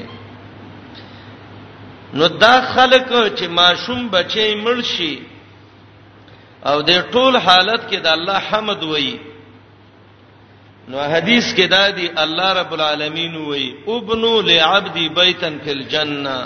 [2.13, 5.15] نو دا خلک چې ماشوم بچي مړ شي
[6.69, 9.15] او د ټول حالت کې د الله حمد وای
[10.89, 16.38] نو حدیث کې دا دی الله رب العالمین وای ابنو لعبدی بیتن فی الجنه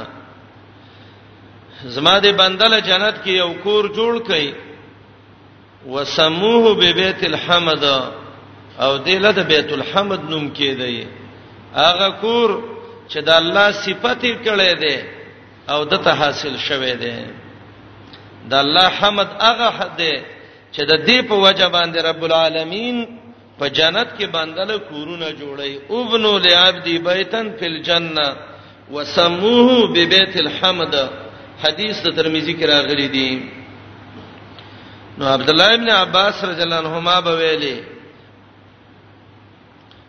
[1.95, 4.53] زما دې بندله جنت کې یو کور جوړ کړي
[5.93, 7.83] وسموه ببیت الحمد
[8.79, 11.07] او دې له بیت الحمد نوم کې دی
[11.81, 12.59] هغه کور
[13.09, 14.97] چې د الله صفته کړي دی
[15.73, 17.17] او دته حاصل شوه دی
[18.49, 20.13] د الله حمد هغه حد دی
[20.75, 22.97] چې د دې په وجه باندې رب العالمین
[23.59, 28.27] په جنت کې باندله کورونه جوړي ابنو لعبدی بیتن فل جنه
[28.93, 30.93] وسموه ببیت الحمد
[31.63, 33.29] حدیث د ترمذی کې راغلی دی
[35.17, 37.77] نو عبد الله ابن عباس رضی الله عنهما به ویلي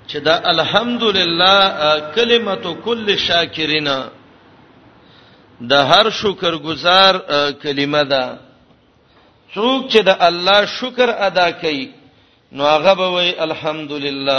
[0.08, 1.58] چې دا الحمدلله
[2.16, 4.08] کلمت کل شاکرینا
[5.68, 7.14] د هر شکر گزار
[7.62, 8.38] کلمه ده
[9.54, 11.84] څوک چې د الله شکر ادا کوي
[12.52, 14.38] نو هغه به وای الحمدلله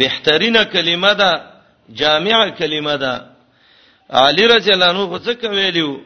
[0.00, 1.30] بهترینه کلمه ده
[2.00, 3.14] جامعه کلمه ده
[4.22, 6.00] علی رضی الله عنه څه کویلو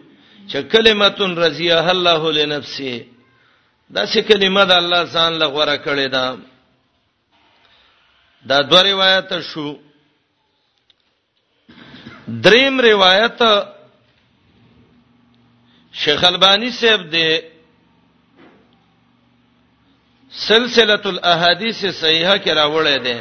[0.50, 3.04] چې کلمتون رضیه الله لنفسه
[3.94, 6.36] دا څه کلمه ده الله ځان لغوره کړی ده
[8.48, 9.68] دا دوه روایت شو
[12.28, 13.42] دریم روایت
[16.04, 17.40] شیخ البانی صاحب دی
[20.48, 23.16] سلسله الاحاديث صحیحه کې راوړی دی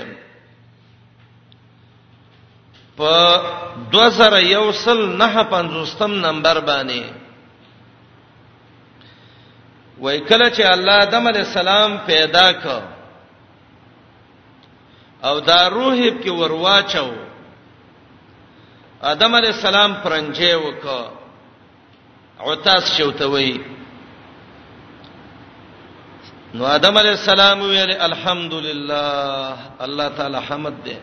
[2.98, 3.16] په
[3.96, 7.04] 2009 نمبر باندې
[10.00, 12.82] وای کله چې الله آدم علی السلام پیدا کړ
[15.24, 17.12] او دا روح په کې ورواچو
[19.10, 21.12] ادم علی السلام پرنجې وکړه
[22.40, 23.58] عتاس شوتوي
[26.54, 29.56] نو ادم علی السلام ویل الحمدلله
[29.88, 30.96] الله تعالی حمد دې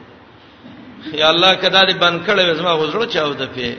[1.14, 3.76] یا الله کدا دې بند کړې زما غوړو چاو د پی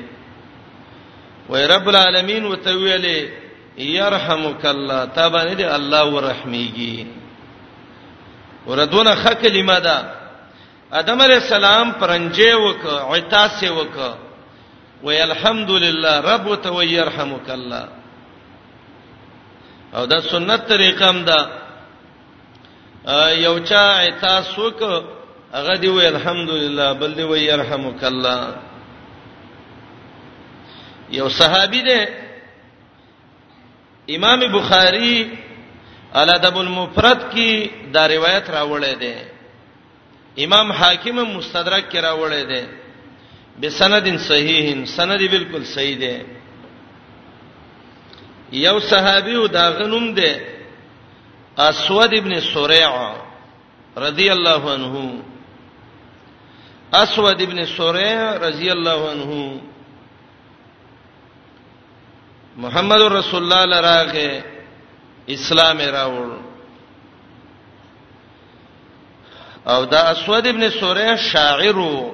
[1.50, 3.06] وای رب العالمین وتویل
[3.78, 7.08] يرحمک الله تابانه دې الله ورحمیږي
[8.68, 10.19] وردونه خ کلمه ده
[10.94, 14.18] ادم علی السلام پرنجې وک عتاس وک
[15.06, 17.88] وی الحمدلله رب تو ويرحمک الله
[19.96, 21.50] او دا سنت طریقه هم ده
[23.38, 25.04] یو چا عتاس وک
[25.54, 28.56] هغه دی وی الحمدلله بل دی وی يرحمک الله
[31.12, 32.06] یو صحابي دی
[34.16, 35.32] امام بخاری
[36.16, 39.29] الادب المفرد کی دا روایت راوړې ده
[40.46, 42.64] امام حاکم مستدرک کرا وړی دی
[43.62, 46.16] بسندن صحیحین سند بالکل صحیح دی
[48.66, 50.32] یو صحابي او دا غنوم دی
[51.68, 52.94] اسود ابن سريع
[54.06, 54.94] رضی الله عنه
[57.04, 59.32] اسود ابن سريع رضی الله عنه
[62.64, 64.30] محمد رسول الله لراغه
[65.36, 66.30] اسلام راوړ
[69.68, 72.12] او دا اسود ابن سوره شاعرو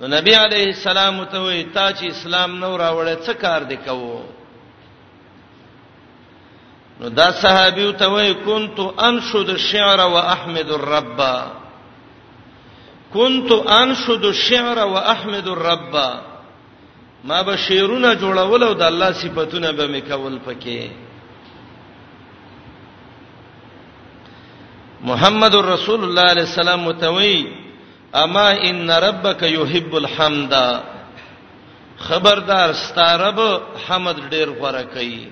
[0.00, 4.20] نو نبی علیہ السلام ته وی تا چې اسلام نو راوړل څه کار دی کوو
[7.00, 11.20] نو دا صحابي ته وی كنت انشد الشعر واحمد الرب
[13.14, 15.96] كنت انشد الشعر واحمد الرب
[17.24, 21.01] ما به شعرونه جوړول او د الله صفاتونه به مې کول پکې
[25.04, 27.46] محمد رسول الله علیه السلام متوي
[28.24, 30.54] اما ان ربک یحب الحمد
[31.98, 33.40] خبردار ستارب
[33.88, 35.26] حمد ډیر غوړه کوي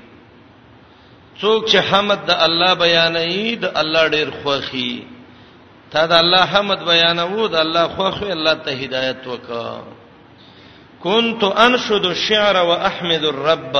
[1.40, 5.02] څوک چې حمد د الله بیانوي د الله ډیر خوخي
[5.90, 9.80] تا د الله حمد بیانو د الله خوخي الله ته هدایت وکا
[11.02, 13.76] كنت انشد الشعر واحمد الرب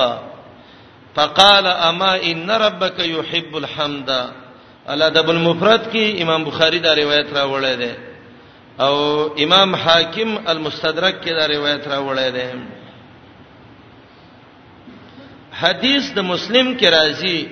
[1.15, 4.09] فقال اما ان ربك يحب الحمد
[4.89, 7.91] الادب المفرد کې امام بخاری دا روایت راوړی دی
[8.79, 12.49] او امام حاکم المستدرک کې دا روایت راوړی دی
[15.59, 17.47] حدیث د مسلم کې راځي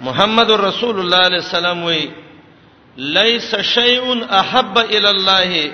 [0.00, 2.08] محمد رسول الله علیه السلام وی
[2.96, 5.70] ليس شيء احب الى الله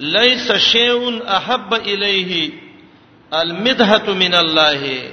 [0.00, 2.50] ليس شيء احب اليه
[3.32, 5.12] المدحه من الله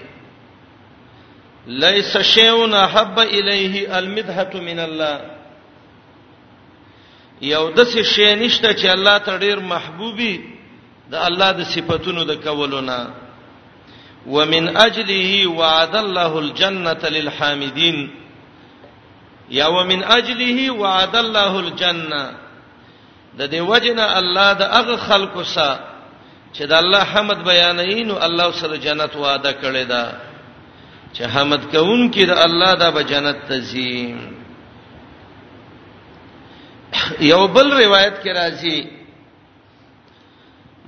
[1.68, 5.20] ليس شيء احب اليه المدحه من الله
[7.42, 10.42] یو د څه شی نشته چې الله ته ډیر محبوبي
[11.12, 13.14] د الله د صفاتونو د کولونه
[14.28, 18.12] ومن اجله وعد الله الجنه للحامدين
[19.50, 22.32] یا ومن اجله وعد الله الجنه
[23.38, 25.80] د دې وجنه الله د هغه خلکو سره
[26.56, 30.29] چې د الله حمد بیانوي نو الله سره جنت وعده کړی دی
[31.14, 34.16] چې حمد کوون کې د الله دا به جنت تزي
[37.34, 38.78] یو بل روایت کې راځي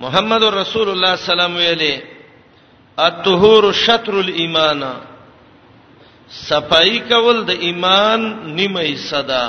[0.04, 2.02] محمد رسول الله سلام علیه
[3.06, 4.80] الطهور شطر الايمان
[6.48, 8.20] صفائی کول د ایمان
[8.56, 9.46] نیمه صدا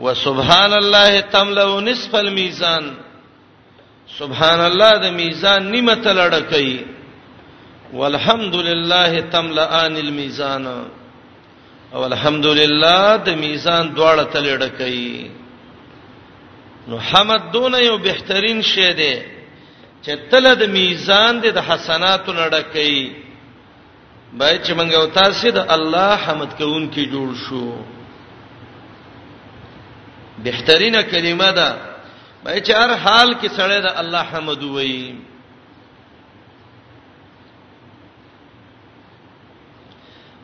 [0.00, 2.90] وسبحان الله تملو نصف الميزان
[4.18, 6.78] سبحان الله د میزان نیمه تلړ کوي
[7.92, 10.66] والحمد لله تملأان الميزان
[11.94, 15.30] او الحمد لله د میزان دواړه تلې ډکې
[16.88, 19.14] نو حمد دون یو بهترین شی دی
[20.04, 23.10] چې تل د میزان د حسناتو نډکې
[24.32, 27.72] بای چې منګه او تاسو د الله حمد کوون کې جوړ شو
[30.44, 31.76] بهترینه کلمه ده
[32.44, 35.14] بای چې هر حال کې سره د الله حمد وایي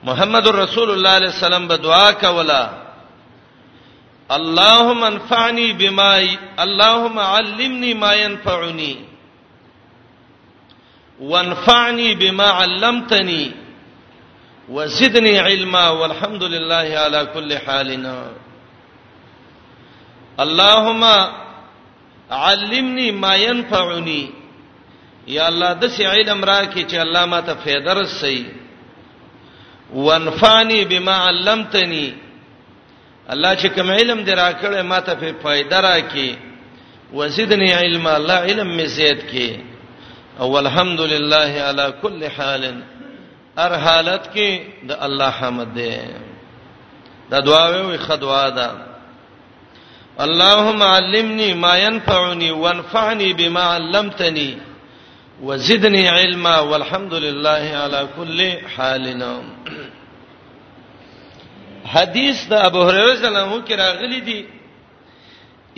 [0.05, 2.68] محمد رسول الله علیه السلام به دعا کولا
[4.30, 6.20] اللهم انفعني بما
[6.59, 8.96] اللهم علمني ما ينفعني
[11.20, 13.53] وانفعني بما علمتني
[14.68, 18.18] وزدني علما والحمد لله على كل حالنا
[20.40, 21.05] اللهم
[22.30, 24.30] علمني ما ينفعني
[25.26, 28.62] یا الله د سي علم راکې چې الله ماته فایده رسي
[29.95, 32.14] وانفانی بما علمتنی
[33.30, 36.36] الله چې کوم علم دې راکړې ماته په فائدہ راکې
[37.12, 39.61] وزدنی علم الله علم می زیات کې
[40.40, 42.64] او الحمدلله علی کل حال
[43.59, 45.97] ار حالت کې د الله حمد دې
[47.30, 48.70] دا دعا وې خدوا ده
[50.20, 54.59] اللهم علمني ما ينفعني وانفعني بما علمتني
[55.41, 59.41] وزدنی علما والحمد لله على كل حالنا
[61.93, 64.45] حدیث د ابو هريره سلامو کې راغلي دي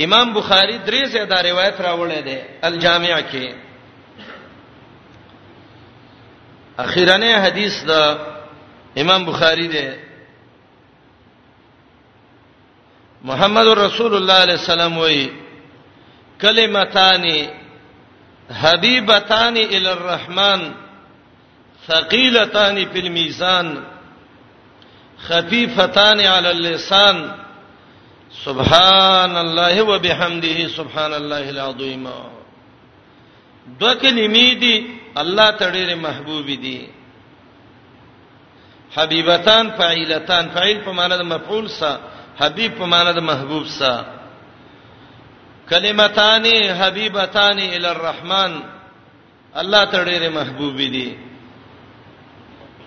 [0.05, 3.55] امام بخاری درې سه دا روایت راوړی دی الجامع کې
[6.79, 8.19] اخیرنه حدیث د
[8.99, 9.89] امام بخاری دی
[13.23, 15.29] محمد رسول الله صلی الله علیه وسلم وی
[16.41, 17.23] کلمتان
[18.53, 20.71] حبیبتان الی الرحمن
[21.87, 23.75] ثقیلتان فی المیزان
[25.29, 27.27] خفیفتان علی اللسان
[28.45, 32.07] سبحان الله وبحمده سبحان الله العظیم
[33.81, 34.87] دو کلمې دي
[35.17, 36.89] الله تړې محبوب دي
[38.97, 41.99] حبیبتان فعیلتان فعیل په معنی د مفعول سره
[42.41, 44.24] حبیب په معنی د محبوب سره
[45.71, 46.45] کلمتان
[46.81, 48.53] حبیبتان ال الرحمن
[49.61, 51.09] الله ته ډېر محبوب دي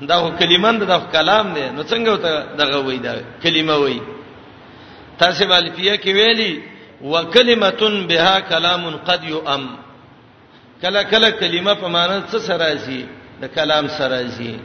[0.02, 3.14] دا کلمند دا کلام دی نو څنګه ته دغه وای دا
[3.44, 4.00] کلمه وای
[5.20, 6.60] تاسو الفیه کې ویلي
[7.02, 7.72] وکلمه
[8.10, 9.64] بها کلام قد یؤم
[10.82, 13.06] کله کله کلمه په معنی څه سره شي
[13.42, 14.60] د کلام سره شي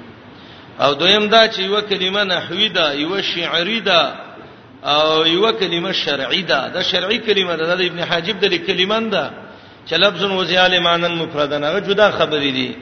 [0.81, 4.32] او دویم دا چې یو کلمه نحوی ده یو شعری ده
[4.85, 9.31] او یو کلمه شرعی ده دا شرعی کلمه ده د ابن حاجب د کلمن ده
[9.89, 12.77] چې لفظ وزیال مانن مفردن هغه جدا خبرې دي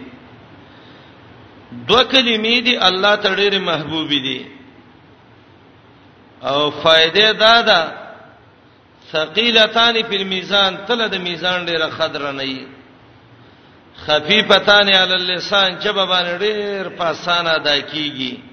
[1.88, 4.46] دوه کلمې دي الله ته ډېر محبوب دي
[6.42, 7.92] او فائدې دا ده
[9.12, 12.66] ثقيلتان په میزان تل د میزان ډېر خطر نه وي
[14.06, 18.49] خفيفتان علی اللسان چې به باندې ډېر په اسانه ادا کیږي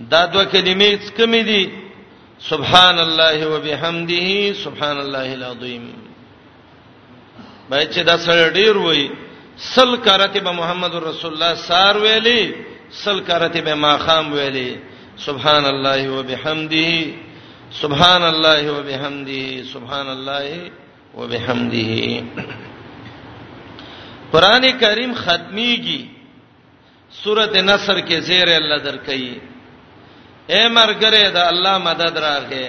[0.00, 1.68] دا دوه کلمې کمې دي
[2.38, 5.84] سبحان الله وبحمده سبحان الله العظیم
[7.70, 9.08] بای چې دا سره ډیر وای
[9.56, 12.54] سل کارته به محمد رسول الله سار ویلي
[12.90, 14.76] سل کارته به ما خام ویلي
[15.16, 17.14] سبحان الله وبحمده
[17.82, 20.70] سبحان الله وبحمده سبحان الله
[21.16, 22.22] وبحمده
[24.32, 26.00] قران کریم ختمیږي
[27.24, 29.54] سورته نصر کې زیر الله درکې
[30.52, 32.66] اے مرګره دا الله مدد راغې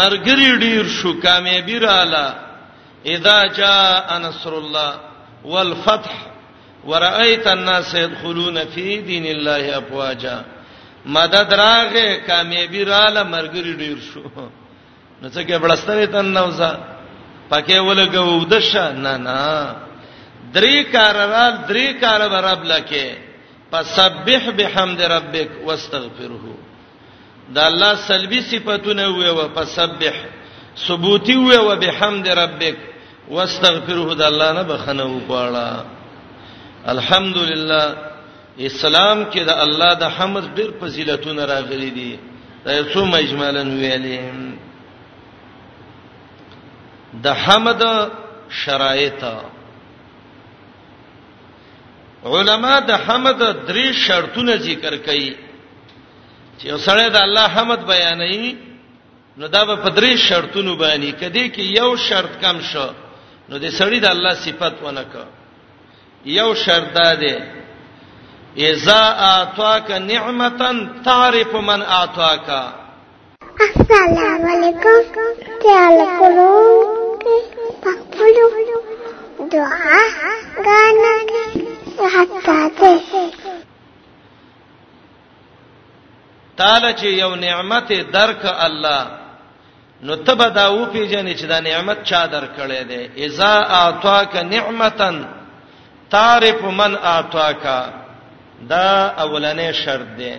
[0.00, 2.26] مرګری ډیر شو کامیابی رااله
[3.14, 4.90] اذا جاء نصر الله
[5.44, 6.14] والفتح
[6.84, 10.36] ورأيت الناس يدخلون في دين الله افواجا
[11.06, 14.22] مدد راغې کامیابی رااله مرګری ډیر شو
[15.22, 16.72] نو څه کې بلسترې تن نوځه
[17.50, 19.38] پکې ولګو ودشه نه نه
[20.54, 23.18] درې کاررال درې کار برابر لکه
[23.72, 26.51] فسبح بحمد ربك واستغفره
[27.54, 30.16] دا الله سلبي صفاتونه وي او فسبح
[30.86, 32.76] ثبوتي وي او بحمد ربک
[33.34, 35.66] واستغفره د الله نه بخنه وغواړه
[36.94, 37.82] الحمدلله
[38.68, 42.12] اسلام کې د الله د حمد ډېر فضیلتونه راغلي دي
[42.64, 44.18] دا یو څو مجملن ویلې
[47.24, 47.82] د حمد
[48.62, 49.22] شرایط
[52.34, 55.32] علما د حمد درې شرطونه ذکر کوي
[56.60, 58.56] چې سره د الله حمد بیانې
[59.38, 62.88] نو دا په درې شرطونو باندې کدی کې یو شرط کم شو
[63.48, 65.12] نو د سړی د الله صفت ونک
[66.38, 67.34] یو شرط دا دی
[68.70, 70.70] اذا اعطاك نعمتا
[71.04, 72.48] تعرف من اعطاك
[73.68, 74.96] السلام علیکم
[75.64, 76.56] تعال کولو
[77.84, 78.48] پخپلو
[79.52, 80.00] دعا
[80.66, 81.52] غانګه
[82.14, 83.00] حتا ته
[86.62, 89.04] تعالی چې یو نعمت درک الله
[90.06, 95.24] نو تب دا و پیژنې چې دا نعمت چا درکړې ده اذا اعطاک نعمتن
[96.10, 97.62] تعرف من اعطاک
[98.72, 100.38] دا اولنې شرط ده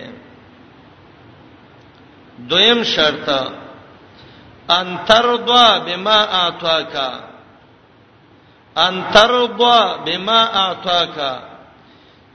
[2.48, 3.28] دویم شرط
[4.70, 6.94] ان ترضى بما اعطاک
[8.76, 11.18] ان ترضى بما اعطاک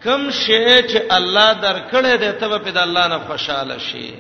[0.03, 4.11] کم شی چې الله درکړې ده ته په د الله نه خوشاله شي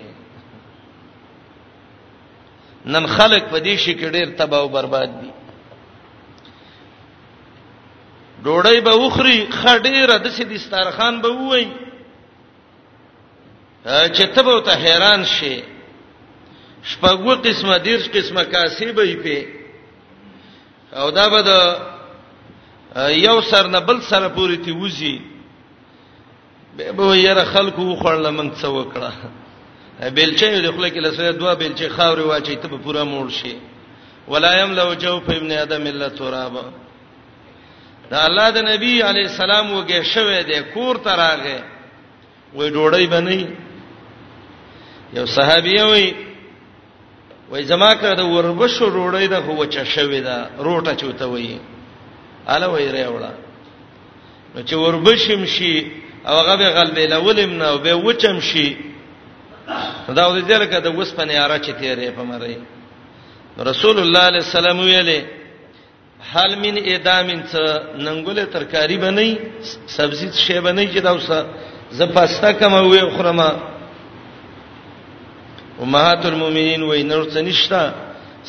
[2.85, 5.29] نن خلق په دې شي کې ډېر تباہ او برباد دي
[8.43, 11.67] ډوړی به وخري خډېره د سې دسترخوان به وای
[13.85, 15.63] چې ته به ته حیران شې
[16.83, 21.51] شپږو قسمه دیرش قسمه کاسې به یې په او دا به د
[23.23, 25.38] یو سر نه بل سره پورې تی وځي
[26.79, 29.11] به به یره خلکو خړل منګ څه وکړه
[30.17, 33.55] بیلچې د خپل کې لسه دوا بیلچې خاورې واچي ته پورا موړ شي
[34.31, 36.53] ولا یملو جو په ابن ادم الا تراب
[38.11, 41.59] دا الله د نبی علی السلام وګه شوه د کور تراغه
[42.55, 43.41] وې ډوړې بنئ
[45.13, 46.07] یو صحابي وې
[47.51, 51.59] وې جما کړه وربشو روړې د هو چا شوې دا روټه چوته وې
[52.53, 53.33] اله وې ریوړه
[54.55, 55.75] نو چې وربشم شي
[56.27, 58.69] او هغه به غلبې لولم نه او به وچم شي
[60.07, 62.57] دا د دې لکه د وسپنې اره چې تیرې په مری
[63.69, 65.21] رسول الله علیه السلام ویلې
[66.33, 67.63] حال من ادامین څه
[68.05, 69.31] ننګولې ترکاری بنئ
[69.95, 71.39] سبزی شی بنئ چې دا وسه
[71.99, 73.51] زپاستا کم وې خرمه
[75.83, 77.83] امهات المؤمنین وې نور څه نشتا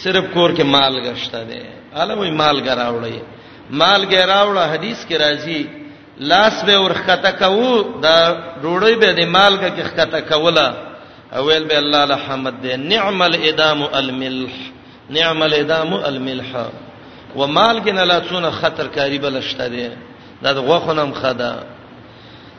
[0.03, 1.63] صرف کور کې مال غشتا دي
[2.01, 3.19] اله وې مال غراوړې
[3.71, 5.63] مال غراوړه حدیث کې راځي
[6.21, 10.75] لاس به ورخته کوو دا ډوړی به د مالګه کې خته کوله
[11.33, 14.53] اویل به الله الحمد دې نعم الادام الملح
[15.11, 16.49] نعم الادام الملح
[17.37, 19.89] ومال کې نه لاسونه خطر کاری بلشته دي
[20.43, 21.55] دا د غوخونم خدا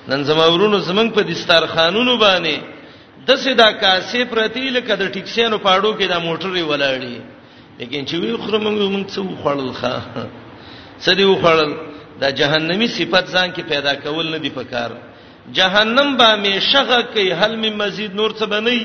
[0.08, 2.58] نن زمورونو زمنګ په دسترخانونو باندې
[3.28, 7.22] د سیدا کاسې پرتی لکه د ټیکسینو پاړو کې دا موټرې ولاړې
[7.80, 10.02] لیکن چې وی خرمنګ مونږ څه وخړل ښا
[11.00, 11.91] سړي وخړل
[12.22, 14.90] دا جهنمی صفت ځان کې پیدا کول نه دی پکار
[15.58, 18.80] جهنم به میشغه کوي هل می مزید نور څه بنئ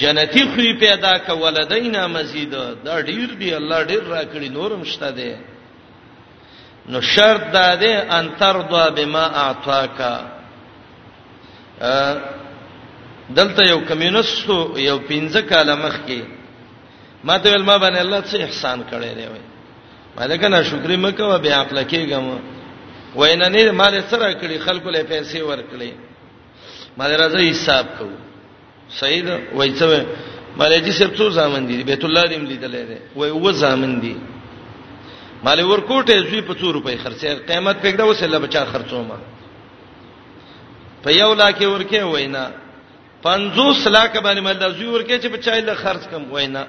[0.00, 2.50] جنتی خو پیدا ک ولدینا مزید
[2.84, 5.32] دا ډیر دی الله ډیر راکړي نورم شته دی
[6.90, 10.14] نو شرط دا دی ان ترضا بما اعطاکا
[13.38, 14.58] دلته یو کمیونستو
[14.88, 16.20] یو پینځه کاله مخ کې
[17.24, 19.47] ما ته ول ما باندې الله څه احسان کړی دی وای
[20.18, 22.24] مالګه نه شکرې مکو به عقل کېګم
[23.16, 25.92] وینه نه مال سره کړی خلکو له پیسې ورکړي
[27.00, 28.06] مال راځي حساب کو
[29.00, 29.88] صحیح ده وایڅو
[30.62, 34.16] مالجی سب څو ځامن دي بیت الله دې ملیدلې ده وای و ځامن دي
[35.44, 39.18] مال ورکوټه زوی په 2 روپۍ خرڅه قیمت پکړه وسله بچا خرڅومه
[41.06, 42.44] په یو لاکه ورکه وینا
[43.28, 46.62] 50 لاکه باندې مال زوی ورکه چې بچای له خرڅ کم وینا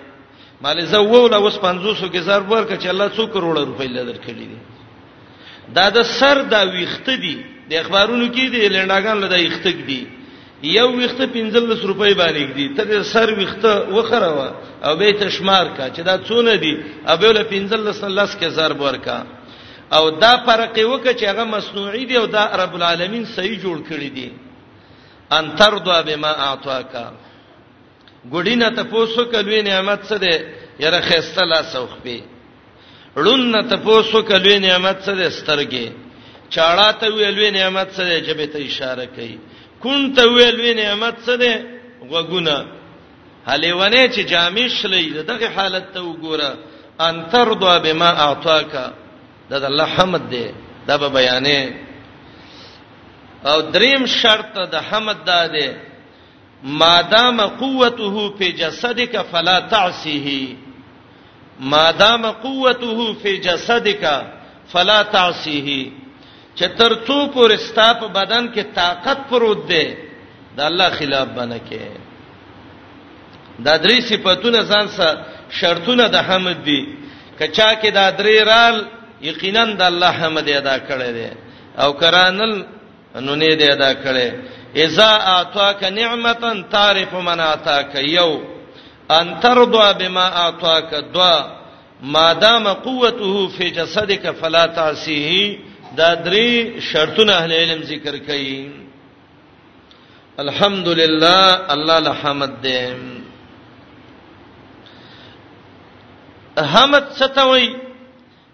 [0.64, 4.60] مال زوول اوس 500 کې زر ورک چې الله 2 کروڑ روپۍ لدر کړی دي
[5.78, 7.36] دا د سر دا ویخته دي
[7.70, 10.00] د اخبارونو کې دي لنډاګان لدا یختګ دي
[10.78, 12.84] یو ویخته 15 روپۍ باندې دي ته
[13.14, 14.32] سر ویخته وخره
[14.86, 16.74] او به تشمار کا چې دا څونه دي
[17.10, 19.18] او به له 15 لس کې زر ورکا
[19.96, 24.10] او دا فرق وکړي چې هغه مصنوعي دی او دا رب العالمین صحیح جوړ کړی
[24.20, 24.30] دی
[25.38, 26.94] ان ترضى بما اعطاك
[28.34, 30.34] ګډینه ته پوسو کلوې نعمت څه ده
[30.84, 32.20] یره خيسته لا سوخ پی
[33.16, 35.86] ړون ته پوسو کلوې نعمت څه ده سترګې
[36.54, 39.38] چاړه ته ویلوې نعمت څه ده جبه ته اشاره کوي
[39.84, 41.54] کون ته ویلوې نعمت څه ده
[42.12, 42.56] وګونه
[43.48, 46.52] هلې ونه چې جامش لې دغه حالت ته وګوره
[47.00, 48.74] ان ترضى بما اعطاك
[49.50, 50.46] دا د الله حمد دی
[50.88, 51.64] دا به بیانې
[53.46, 55.68] او دریم شرط د حمد دا دی
[56.64, 60.48] ما دام قوته فی جسدک فلا تعصیه
[61.60, 64.06] ما دام قوته فی جسدک
[64.74, 65.92] فلا تعصیه
[66.56, 69.86] چې تر څو پورې ستاپ بدن کې طاقت پروت دی
[70.56, 71.80] د الله خلاف باندې کې
[73.66, 75.26] دا درې صفاتونه ځان سره
[75.60, 76.82] شرطونه د حمد دي
[77.40, 78.86] کچا کې دا درې رال
[79.22, 81.30] یقینا د الله حمد ادا کړی دی
[81.78, 82.66] او کرانل
[83.16, 84.32] انونه دې ادا کړي
[84.76, 88.42] اذا اعطاك نعمه تعرف من اعطاك یو
[89.12, 91.42] ان ترضى بما اعطاك دوا
[92.02, 95.60] ما دام قوته فی جسدك فلا تعصيه
[95.98, 98.70] دا درې شرطونه اهل علم ذکر کوي
[100.40, 102.86] الحمدلله الله لحمد دې
[106.64, 107.76] حمد ستوي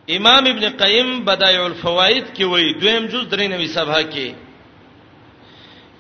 [0.10, 4.45] امام ابن قیم بدایع الفوائد کې وایي دویم جز درې نوې صفحه کې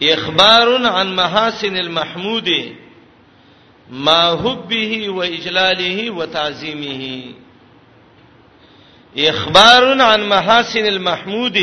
[0.04, 2.50] اخبار عن محاسن المحمود
[3.90, 7.22] ما حبه واجلاله وتعظیمه
[9.18, 11.58] اخبار عن محاسن المحمود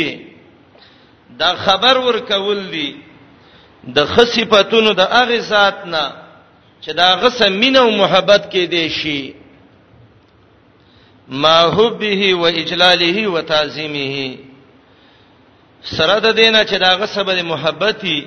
[1.38, 2.96] دا خبر ورکول دي
[3.94, 6.12] د خصيفتونو د اغه ذات نه
[6.84, 9.34] چې دا غسه مين او محبت کې دي شي
[11.28, 14.36] ما حبه واجلاله وتعظیمه
[15.84, 18.18] سره د دینه چې داغه سبب د محبتي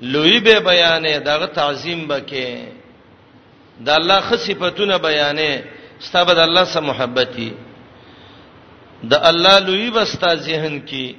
[0.00, 5.62] لوی به بیانې داغه تعظیم بکې د الله خصيفتونه بیانې
[6.00, 7.52] ستاب د الله سره محبتي
[9.04, 11.14] د الله لوی بستا ذهن کې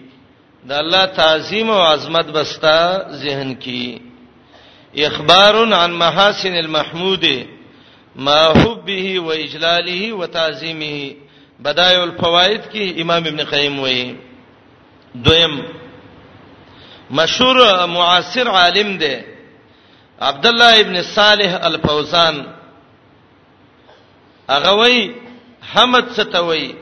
[0.66, 4.02] د الله تعظیم او عظمت بستا ذهن کې
[5.06, 7.26] اخبار عن محاسن المحمود
[8.16, 11.12] ما حبه واجلاله وتعظیمه
[11.64, 14.16] بدایع الفوائد کې امام ابن قیم وایي
[15.16, 15.60] دویم
[17.12, 19.16] مشهور معاصر عالم دی
[20.22, 22.46] عبد الله ابن صالح الفوزان
[24.50, 25.12] هغه وای
[25.76, 26.76] حمد ستوي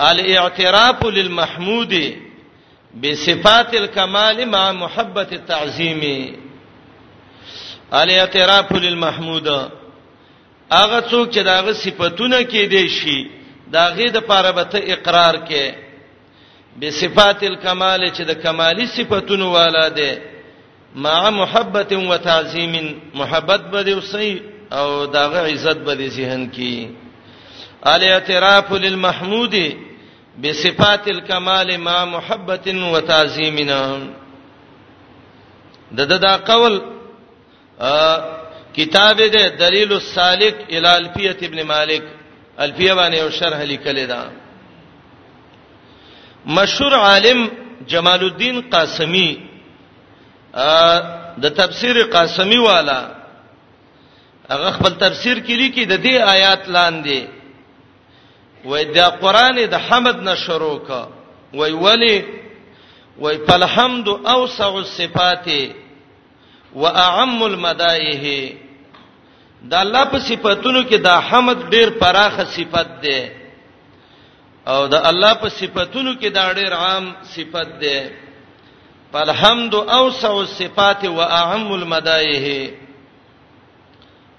[0.00, 1.94] الاعتراف للمحمود
[3.02, 6.32] بصفات الكمال مع محبه التعظیم
[7.92, 9.48] الاعتراف للمحمود
[10.72, 13.30] هغه څوک چې داغه صفاتونه کې دي شي
[13.72, 15.81] داغه د پاره به ته اقرار کې
[16.80, 20.10] بصفات الکمال چې د کمالی صفاتونو والا دی
[21.06, 26.86] مع محبت و تعظیم محبت به دی وسی او داغه عزت به دی ذهن کې
[27.88, 29.54] ال اعتراف للمحمود
[30.42, 33.66] بصفات الکمال مع محبت و تعظیم د
[35.96, 36.80] دا, دا, دا قول
[38.76, 42.02] کتاب دې دلیل السالک الى الفیه ابن مالک
[42.58, 44.41] الفیه باندې او شرح لیکل دا
[46.46, 47.44] مشهور عالم
[47.88, 49.32] جمال الدین قاسمی
[51.42, 53.00] د تفسیر قاسمی والا
[54.50, 57.20] هغه خپل تفسیر کړي کې د دې آیات لاندې
[58.64, 61.06] وای دا قران د حمد نشرو کا
[61.54, 62.22] وای ولی
[63.18, 65.48] وای فالحمد اوسع الصفات
[66.74, 68.54] واعم المدایه
[69.70, 73.41] دا الله په صفاتونو کې دا حمد ډیر پراخه صفت ده
[74.66, 77.04] او د الله په صفاتونو کې دا ډېر عام
[77.34, 78.10] صفت ده
[79.12, 82.70] فالحمد اوسع الصفات واعم المدائه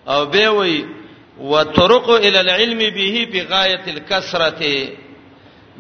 [0.08, 0.86] او به وی
[1.40, 4.90] وترق الى العلم به په غایت الکثرته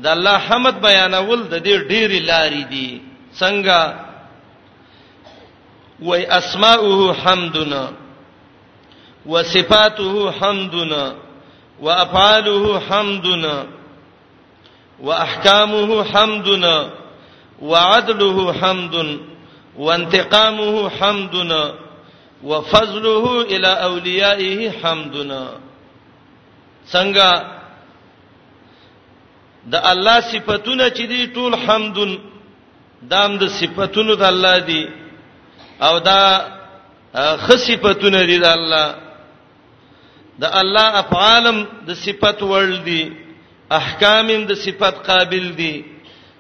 [0.04, 3.02] د الله حمد بیانول د دې ډېری لارې دي
[3.40, 3.94] څنګه
[6.02, 7.92] وای اسماءه حمدنا
[9.26, 11.16] وصفاته حمدنا
[11.80, 13.66] وافعاله حمدنا
[15.00, 16.90] واحکامه حمدنا
[17.62, 19.20] وعدله حمد
[19.78, 21.74] وانتقامه حمدنا
[22.44, 25.48] وفضله الى اولیائه حمدنا
[26.94, 27.30] څنګه
[29.74, 32.18] د الله صفاتونه چې دي ټول حمدن
[33.02, 34.90] دام د دا صفاتونو د الله دي
[35.82, 36.22] او دا
[37.46, 38.96] خصيفتونه دي د الله
[40.40, 43.02] د الله افعالم د صفات ورل دي
[43.80, 45.76] احکام د صفت قابل دي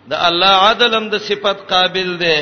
[0.09, 2.39] د الله عدلم د صفت قابل دي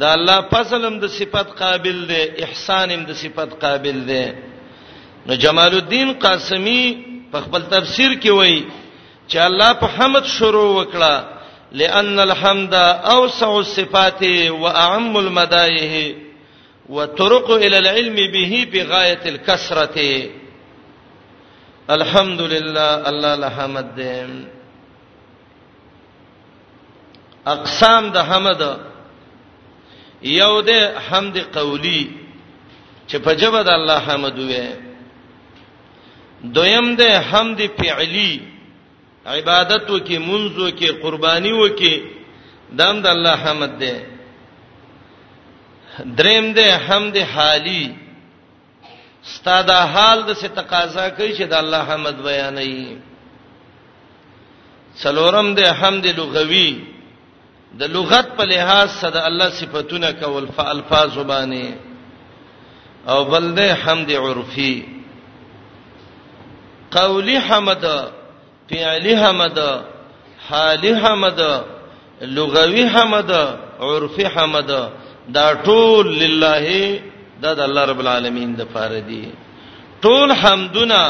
[0.00, 4.24] د الله فضلم د صفت قابل دي احسانم د صفت قابل دي
[5.26, 6.82] نو جمال الدین قاسمی
[7.32, 8.60] په خپل تفسیر کې وایي
[9.30, 11.14] چې الله په حمد شروع وکړه
[11.80, 12.74] لأن الحمد
[13.16, 14.20] أوسع الصفات
[14.62, 16.04] وأعم المدائه
[16.94, 19.98] وطرق إلى العلم به بغاية الكثرة
[21.90, 24.44] الحمدلله الله الحمد دې
[27.46, 28.60] اقسام د حمد
[30.22, 32.10] یو دې حمد قولی
[33.08, 34.66] چې په جبه د الله حمد وې
[36.56, 38.40] دویم دې حمد فعلی
[39.26, 41.94] عبادت وکي منځو کې قرباني وکي
[42.72, 43.94] دام د الله حمد دې
[46.16, 48.03] دریم دې حمد حالی
[49.24, 52.74] ستاد حال د څه تقاضا کوي چې د الله حمد بیانې
[55.02, 56.70] څلورم د حمد لغوي
[57.80, 61.66] د لغت په لحاظ صد الله صفاتونه کول فالفاظ باندې
[63.08, 64.72] او بل د حمد عرفي
[66.90, 67.84] قولي حمد
[68.70, 69.58] فعلي حمد
[70.48, 71.40] حالي حمد
[72.20, 73.30] لغوي حمد
[73.80, 74.70] عرفي حمد
[75.28, 77.00] دا ټول لله
[77.44, 79.22] دا د الله رب العالمین د پاره دی
[80.04, 81.00] ټول حمدونه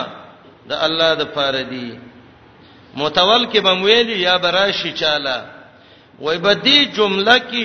[0.70, 1.90] د الله د پاره دی
[3.02, 5.36] متول کې بمویلی یا براشی چاله
[6.24, 7.64] وای بدی جمله کې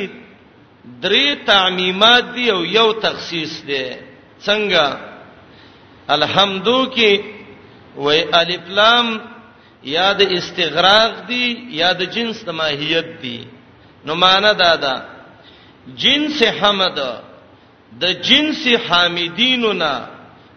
[1.05, 3.87] درې تعمیمات دی او یو تخصیص دی
[4.45, 4.97] څنګه
[6.15, 7.21] الحمدو کې
[8.03, 9.07] وای الف لام
[9.95, 11.47] یا د استغراق دی
[11.81, 13.39] یا د جنس د ماهیت دی
[14.05, 14.95] نو معنا دا ده
[16.01, 16.97] جنس حمد
[17.97, 19.93] د جنس حامدینونا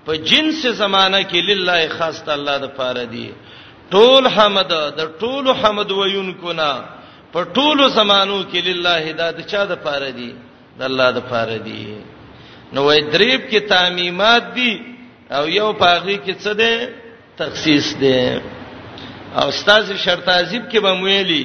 [0.05, 3.29] په جنس زمانہ کې لله خاص الله د پاره دی
[3.95, 4.69] ټول حمد
[5.01, 6.73] د ټول حمد ویونکو نا
[7.33, 10.33] په ټول زمانو کې لله دا د چا د پاره دی
[10.79, 11.97] د الله د پاره دی
[12.73, 14.73] نو وای دریب کې تعمیمات دي
[15.37, 16.89] او یو پاغي کې څه ده
[17.39, 18.43] تخصیص ده
[19.43, 21.45] او استاد شرطازیب کې به مویلی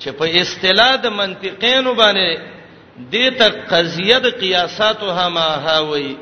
[0.00, 2.53] چې په اصطلاح د منطقینو باندې
[2.98, 6.16] دې ته قضیه د قیاساتها ما هاوي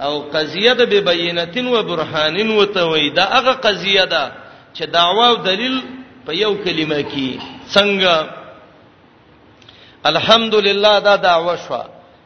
[0.00, 4.32] او قضیه د ببینتین و برهانین و توي دا هغه قضیه ده
[4.76, 5.82] چې دعوا او دلیل
[6.26, 7.40] په یو کلمه کې
[7.74, 8.16] څنګه
[10.04, 11.78] الحمدلله دا دعوا شو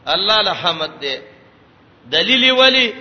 [0.07, 1.15] الله الحمد دې
[2.11, 2.93] دلیل ولی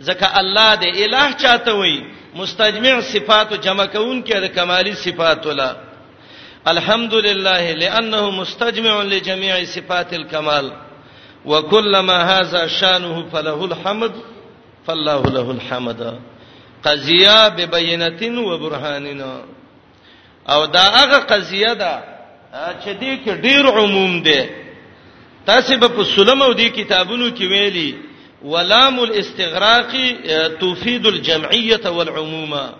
[0.00, 5.46] ځکه الله دې الہ چاته وي مستجمع صفات او جمع کون کې د کمالي صفات
[5.46, 5.74] ولا
[6.68, 10.72] الحمدلله لانه مستجمع لجميع صفات الكمال
[11.44, 14.12] وكلما هذا شانه فله الحمد
[14.86, 16.18] فالله له الحمد
[16.84, 19.42] قضيه ببينه وبرهاننا
[20.48, 22.04] او دا هغه قضيه ده
[22.84, 24.46] چې دې کې ډیر عموم ده
[25.46, 27.94] تاسو په سلم او دې کتابونو کې ویلي
[28.42, 29.92] ولام الاستغراق
[30.60, 32.74] تفيد الجمعيه والعمومه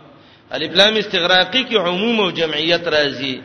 [0.53, 3.37] الف لام استغراقي کې عموم او جمعیت راځي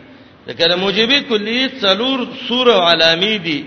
[0.47, 3.63] لکه د موجبه کلیه څلور سور علامی دي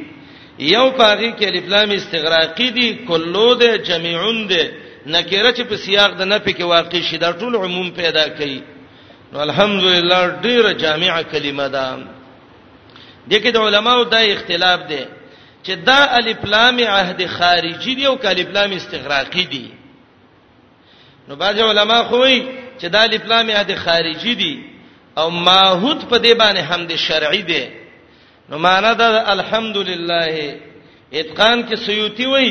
[0.59, 4.71] یو پاغي کې الف لام استغراقی دي کلو ده جميعون ده
[5.07, 8.61] نکره چې په سیاق د نه پکې واقع شي دا ټول عموم پیدا کوي
[9.33, 11.99] نو الحمدلله ډیره جامعه کلمه ده
[13.31, 15.09] دغه د علماو دا اختلاف ده
[15.65, 19.67] چې دا الف لام عهد خارجي دی او الف لام استغراقی دی
[21.29, 22.43] نو بعض علما خو وي
[22.81, 24.70] چې دا الف لام عهد خارجي دی
[25.21, 27.65] او ماحود په دې باندې حمد شرعي دی
[28.51, 30.35] نو معنا دا الحمدلله
[31.19, 32.51] اتقان کې سیوتی وای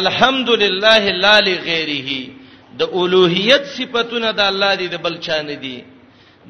[0.00, 2.10] الحمدلله لا لغیره
[2.80, 5.78] د اولوہیت صفاتونه د الله دی د بل چا نه دی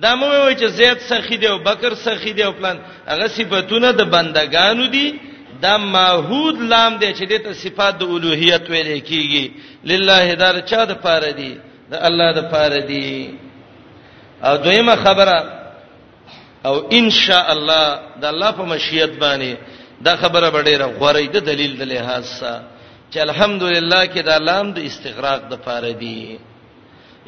[0.03, 2.79] دا مو وای چې زید سخی دی او بکر سخی دی او پلان
[3.11, 5.07] هغه صفاتونه د بندگانو دي
[5.65, 9.45] دا ماحود لام دی چې د صفات د اولوہیت ویل کیږي
[9.91, 11.53] لله دار چا د پاره دی
[11.91, 13.09] د الله د پاره دی
[14.45, 15.45] او دویمه خبره
[16.67, 19.55] او ان شاء الله د الله په مشیت باندې
[20.05, 22.63] دا خبره ډیره غوړې د دلیل د لحاظ سره
[23.13, 26.39] چې الحمدلله کې دا لام د استغراق د پاره دی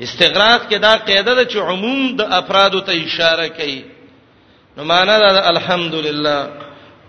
[0.00, 3.84] استغراق کې دا قاعده ده چې عموم د افراد ته اشاره کوي
[4.76, 6.48] نو معنا دا الحمدلله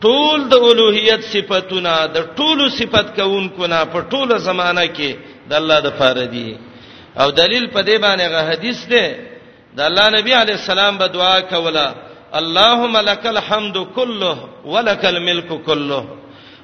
[0.01, 5.15] ټول د اولوہیت صفاتونه د ټولو صفات کوونکو نه په ټوله زمانہ کې
[5.49, 6.57] د الله د پاره دی
[7.19, 9.34] او دلیل په دې باندې غه حدیث ده
[9.77, 11.87] د الله نبی علی السلام به دعا کوله
[12.39, 16.05] اللهم لك الحمد كله ولك الملك كله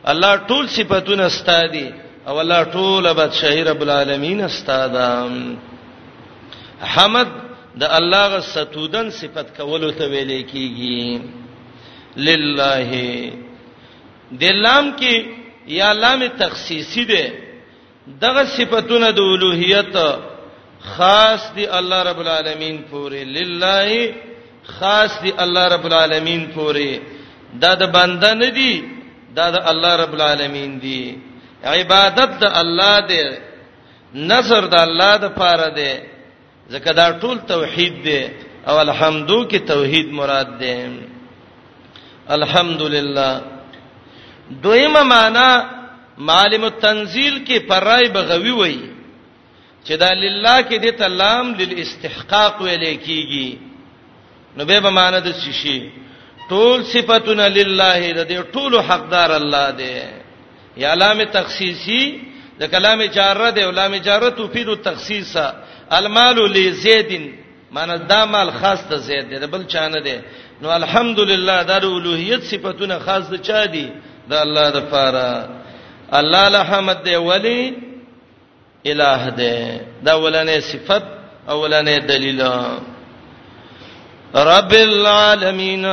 [0.08, 1.94] الله ټول صفاتونه ستادي
[2.28, 5.10] او الله ټول بادشاہی رب العالمین استادا
[6.96, 7.28] حمد
[7.76, 11.22] د الله غ ستودن صفت کولو ته ویلې کیږي
[12.18, 12.90] لله
[14.32, 15.26] د لام کې
[15.68, 17.32] یا لام تخصیصی ده
[18.22, 19.96] دغه صفاتونه د اولوہیت
[20.86, 24.14] خاص دی الله رب العالمین پورې لله
[24.66, 27.00] خاص دی الله رب العالمین پورې
[27.62, 28.74] دا د بنده نه دی
[29.38, 31.18] دا د الله رب العالمین دی
[31.64, 33.24] عبادت د الله دی
[34.14, 35.94] نظر د الله د پاره دی
[36.74, 38.24] ځکه دا ټول توحید دی
[38.68, 41.02] او الحمدو کې توحید مراد دی
[42.30, 43.42] الحمدلله
[44.64, 45.48] دویمه معنا
[46.18, 48.91] معلم التنزیل کې پرای بغوی وایي
[49.86, 53.58] چې دا لله کې د تلام للاستحقاق ویل کیږي
[54.58, 55.90] نو به معنا د شي
[56.50, 59.98] ټول صفاتنا لله د دې ټول حقدار الله دی
[60.78, 62.04] یا علامه تخصیصی
[62.60, 65.36] د کلام جاره دی علامه جاره تفید تخصیص
[65.92, 67.12] المال لزید
[67.72, 70.18] معنا دا مال خاص ته زید دی بل چانه دی
[70.62, 73.90] نو الحمدلله د الوهیت صفاتونه خاص د چا دی
[74.30, 75.50] د الله د فاره
[76.14, 77.91] الله الحمد دی ولی
[78.90, 79.58] الہ دی
[80.06, 81.04] دا ولنه صفت
[81.50, 82.42] اولنه دلیل
[84.36, 85.86] رب العالمین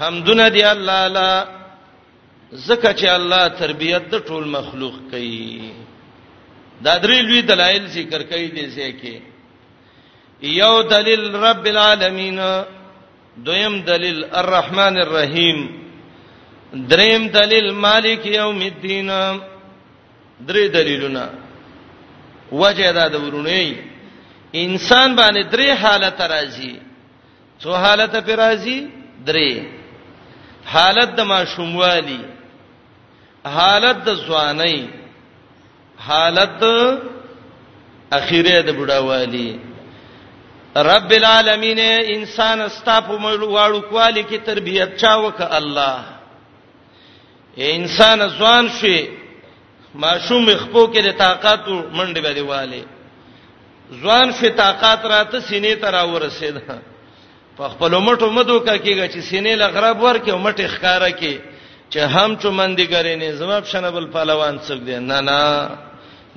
[0.00, 1.44] حمدنا دی الله لا
[2.52, 5.60] زکه چې الله تربیت د ټول مخلوق کوي
[6.84, 9.20] دا درې لوی دلایل ذکر کوي دي ځکه
[10.52, 12.40] یو دلیل رب العالمین
[13.46, 15.66] دویم دلیل الرحمن الرحیم
[16.90, 19.10] دریم دلیل مالک یوم الدین
[20.46, 21.28] درې دلیلونه
[22.52, 23.74] وجه دا د ورونی
[24.54, 26.74] انسان باندې درې حالت راځي
[27.62, 28.88] څو حالت پر راځي
[29.26, 29.64] درې
[30.66, 32.20] حالت د ماشوموالي
[33.44, 34.86] حالت د ځواني
[35.98, 36.62] حالت
[38.12, 39.58] اخیره د بډاوالي
[40.76, 41.78] رب العالمین
[42.16, 46.02] انسان استاپ مړواړو کوالی کی تربیت چا وک الله
[47.58, 49.17] انسان ځوان شي
[49.94, 52.82] ماشوم خپو کې د طاقت منډه به دیواله
[54.00, 56.56] ځوان شي طاقت راته سینې ته راورسید
[57.56, 61.40] په خپل مټو مدو کا کېږي چې سینې لغرب ورکې او مټې ښکارا کې
[61.92, 65.68] چې هم چومندې ګرې نه زماب شنبل پهلوان څوک دی نه نه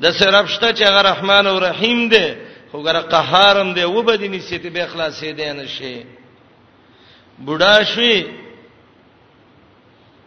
[0.02, 2.34] د سراب شته چې هغه رحمان او رحیم دی
[2.72, 6.04] خو ګره قهارم دی و بدینې سیته به اخلاصې دی نه شي
[7.46, 8.26] بوډا شي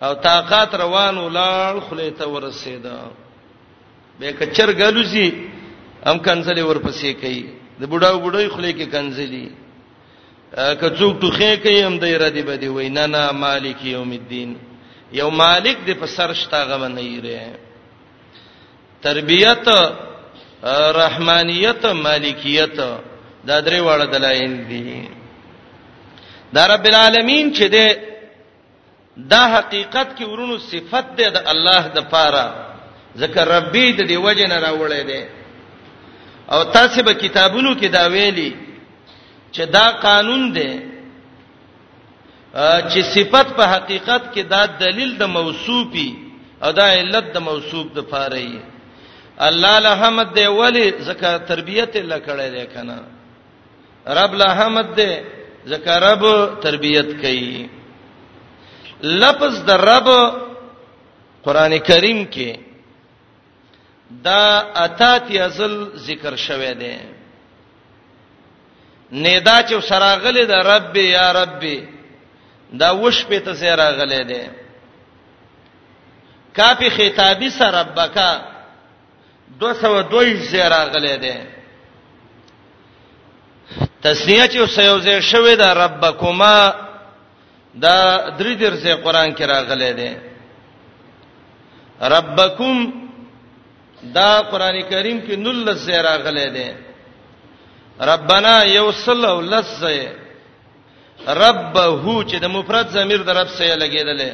[0.07, 2.99] او طاقت روان ولړ خله ته ورسېدا
[4.21, 5.29] به کچر غلوزی
[6.07, 7.43] هم کنځلې ورپسې کوي
[7.81, 9.47] د بډاو بډای خله کې کنځلې
[10.81, 14.51] کڅوک ټوخې کوي هم د ارادي بدی وینا نه مالک یوم الدین
[15.19, 17.45] یو مالک دې په سر شتا غو نه یره
[19.05, 19.69] تربیت
[21.03, 22.77] رحمانیت مالکیت
[23.49, 25.09] دا درې واړه دلایل دي
[26.55, 28.14] دا رب العالمین چې دې
[29.17, 32.47] دا حقیقت کې ورونو صفت ده د الله د پاره
[33.23, 35.23] ذکر ربي د دی وجه نه راوړې ده
[36.53, 38.57] او تاسو به کتابونو کې دا ویلي
[39.55, 40.71] چې دا قانون ده
[42.91, 46.11] چې صفت په حقیقت کې دا دلیل د موصوفي
[46.63, 48.61] او دا علت د موصوف د پاره یې
[49.39, 52.99] الله الحمد دی ولی ذکر تربیته لکړې ده کنه
[54.07, 55.11] رب الحمد دی
[55.69, 56.23] ذکر رب
[56.63, 57.69] تربیت کوي
[59.05, 60.09] لفظ د رب
[61.45, 62.53] قران کریم کې
[64.25, 65.73] دا اتاتی ازل
[66.07, 66.97] ذکر شوه دی
[69.25, 71.65] ندا چې سراغله د رب یا رب
[72.81, 74.43] دا وش په ته سراغله دی
[76.57, 78.31] کافی خطابی سره ربکا
[79.61, 81.35] 202 سراغله دی
[84.03, 86.84] تسنیه چې سیوزه شوه د ربکما
[87.75, 90.11] دا درې درسه قران کې راغلي دي
[92.01, 92.91] ربکم
[94.03, 96.73] دا قران کریم کې نل لسه راغلي دي
[98.01, 100.09] ربنا یوصل ولسه
[101.29, 104.31] ربه چې د مفرد ضمیر د رب سره لګیدلې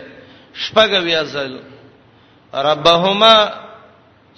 [0.55, 1.59] شپږوی ازل
[2.55, 3.34] ربهما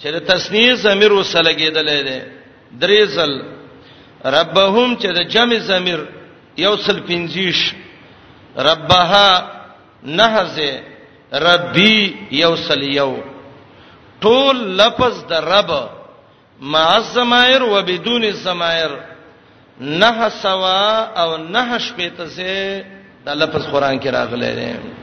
[0.01, 2.27] چې د تسنیه ضمیر وسره لګیدلې ده
[2.71, 3.41] درېزل
[4.25, 5.99] ربهم چې د جمع ضمیر
[6.57, 7.73] یوصل پنځیش
[8.57, 9.51] ربها
[10.03, 10.81] نهزه
[11.33, 13.13] ربي یوسل یو
[14.21, 15.71] ټول لفظ د رب
[16.61, 18.91] مع الزمائر وبدون الزمائر
[19.79, 20.91] نه سوا
[21.23, 22.83] او نه شپته سه
[23.25, 25.02] د لفظ قران کې راغلي دي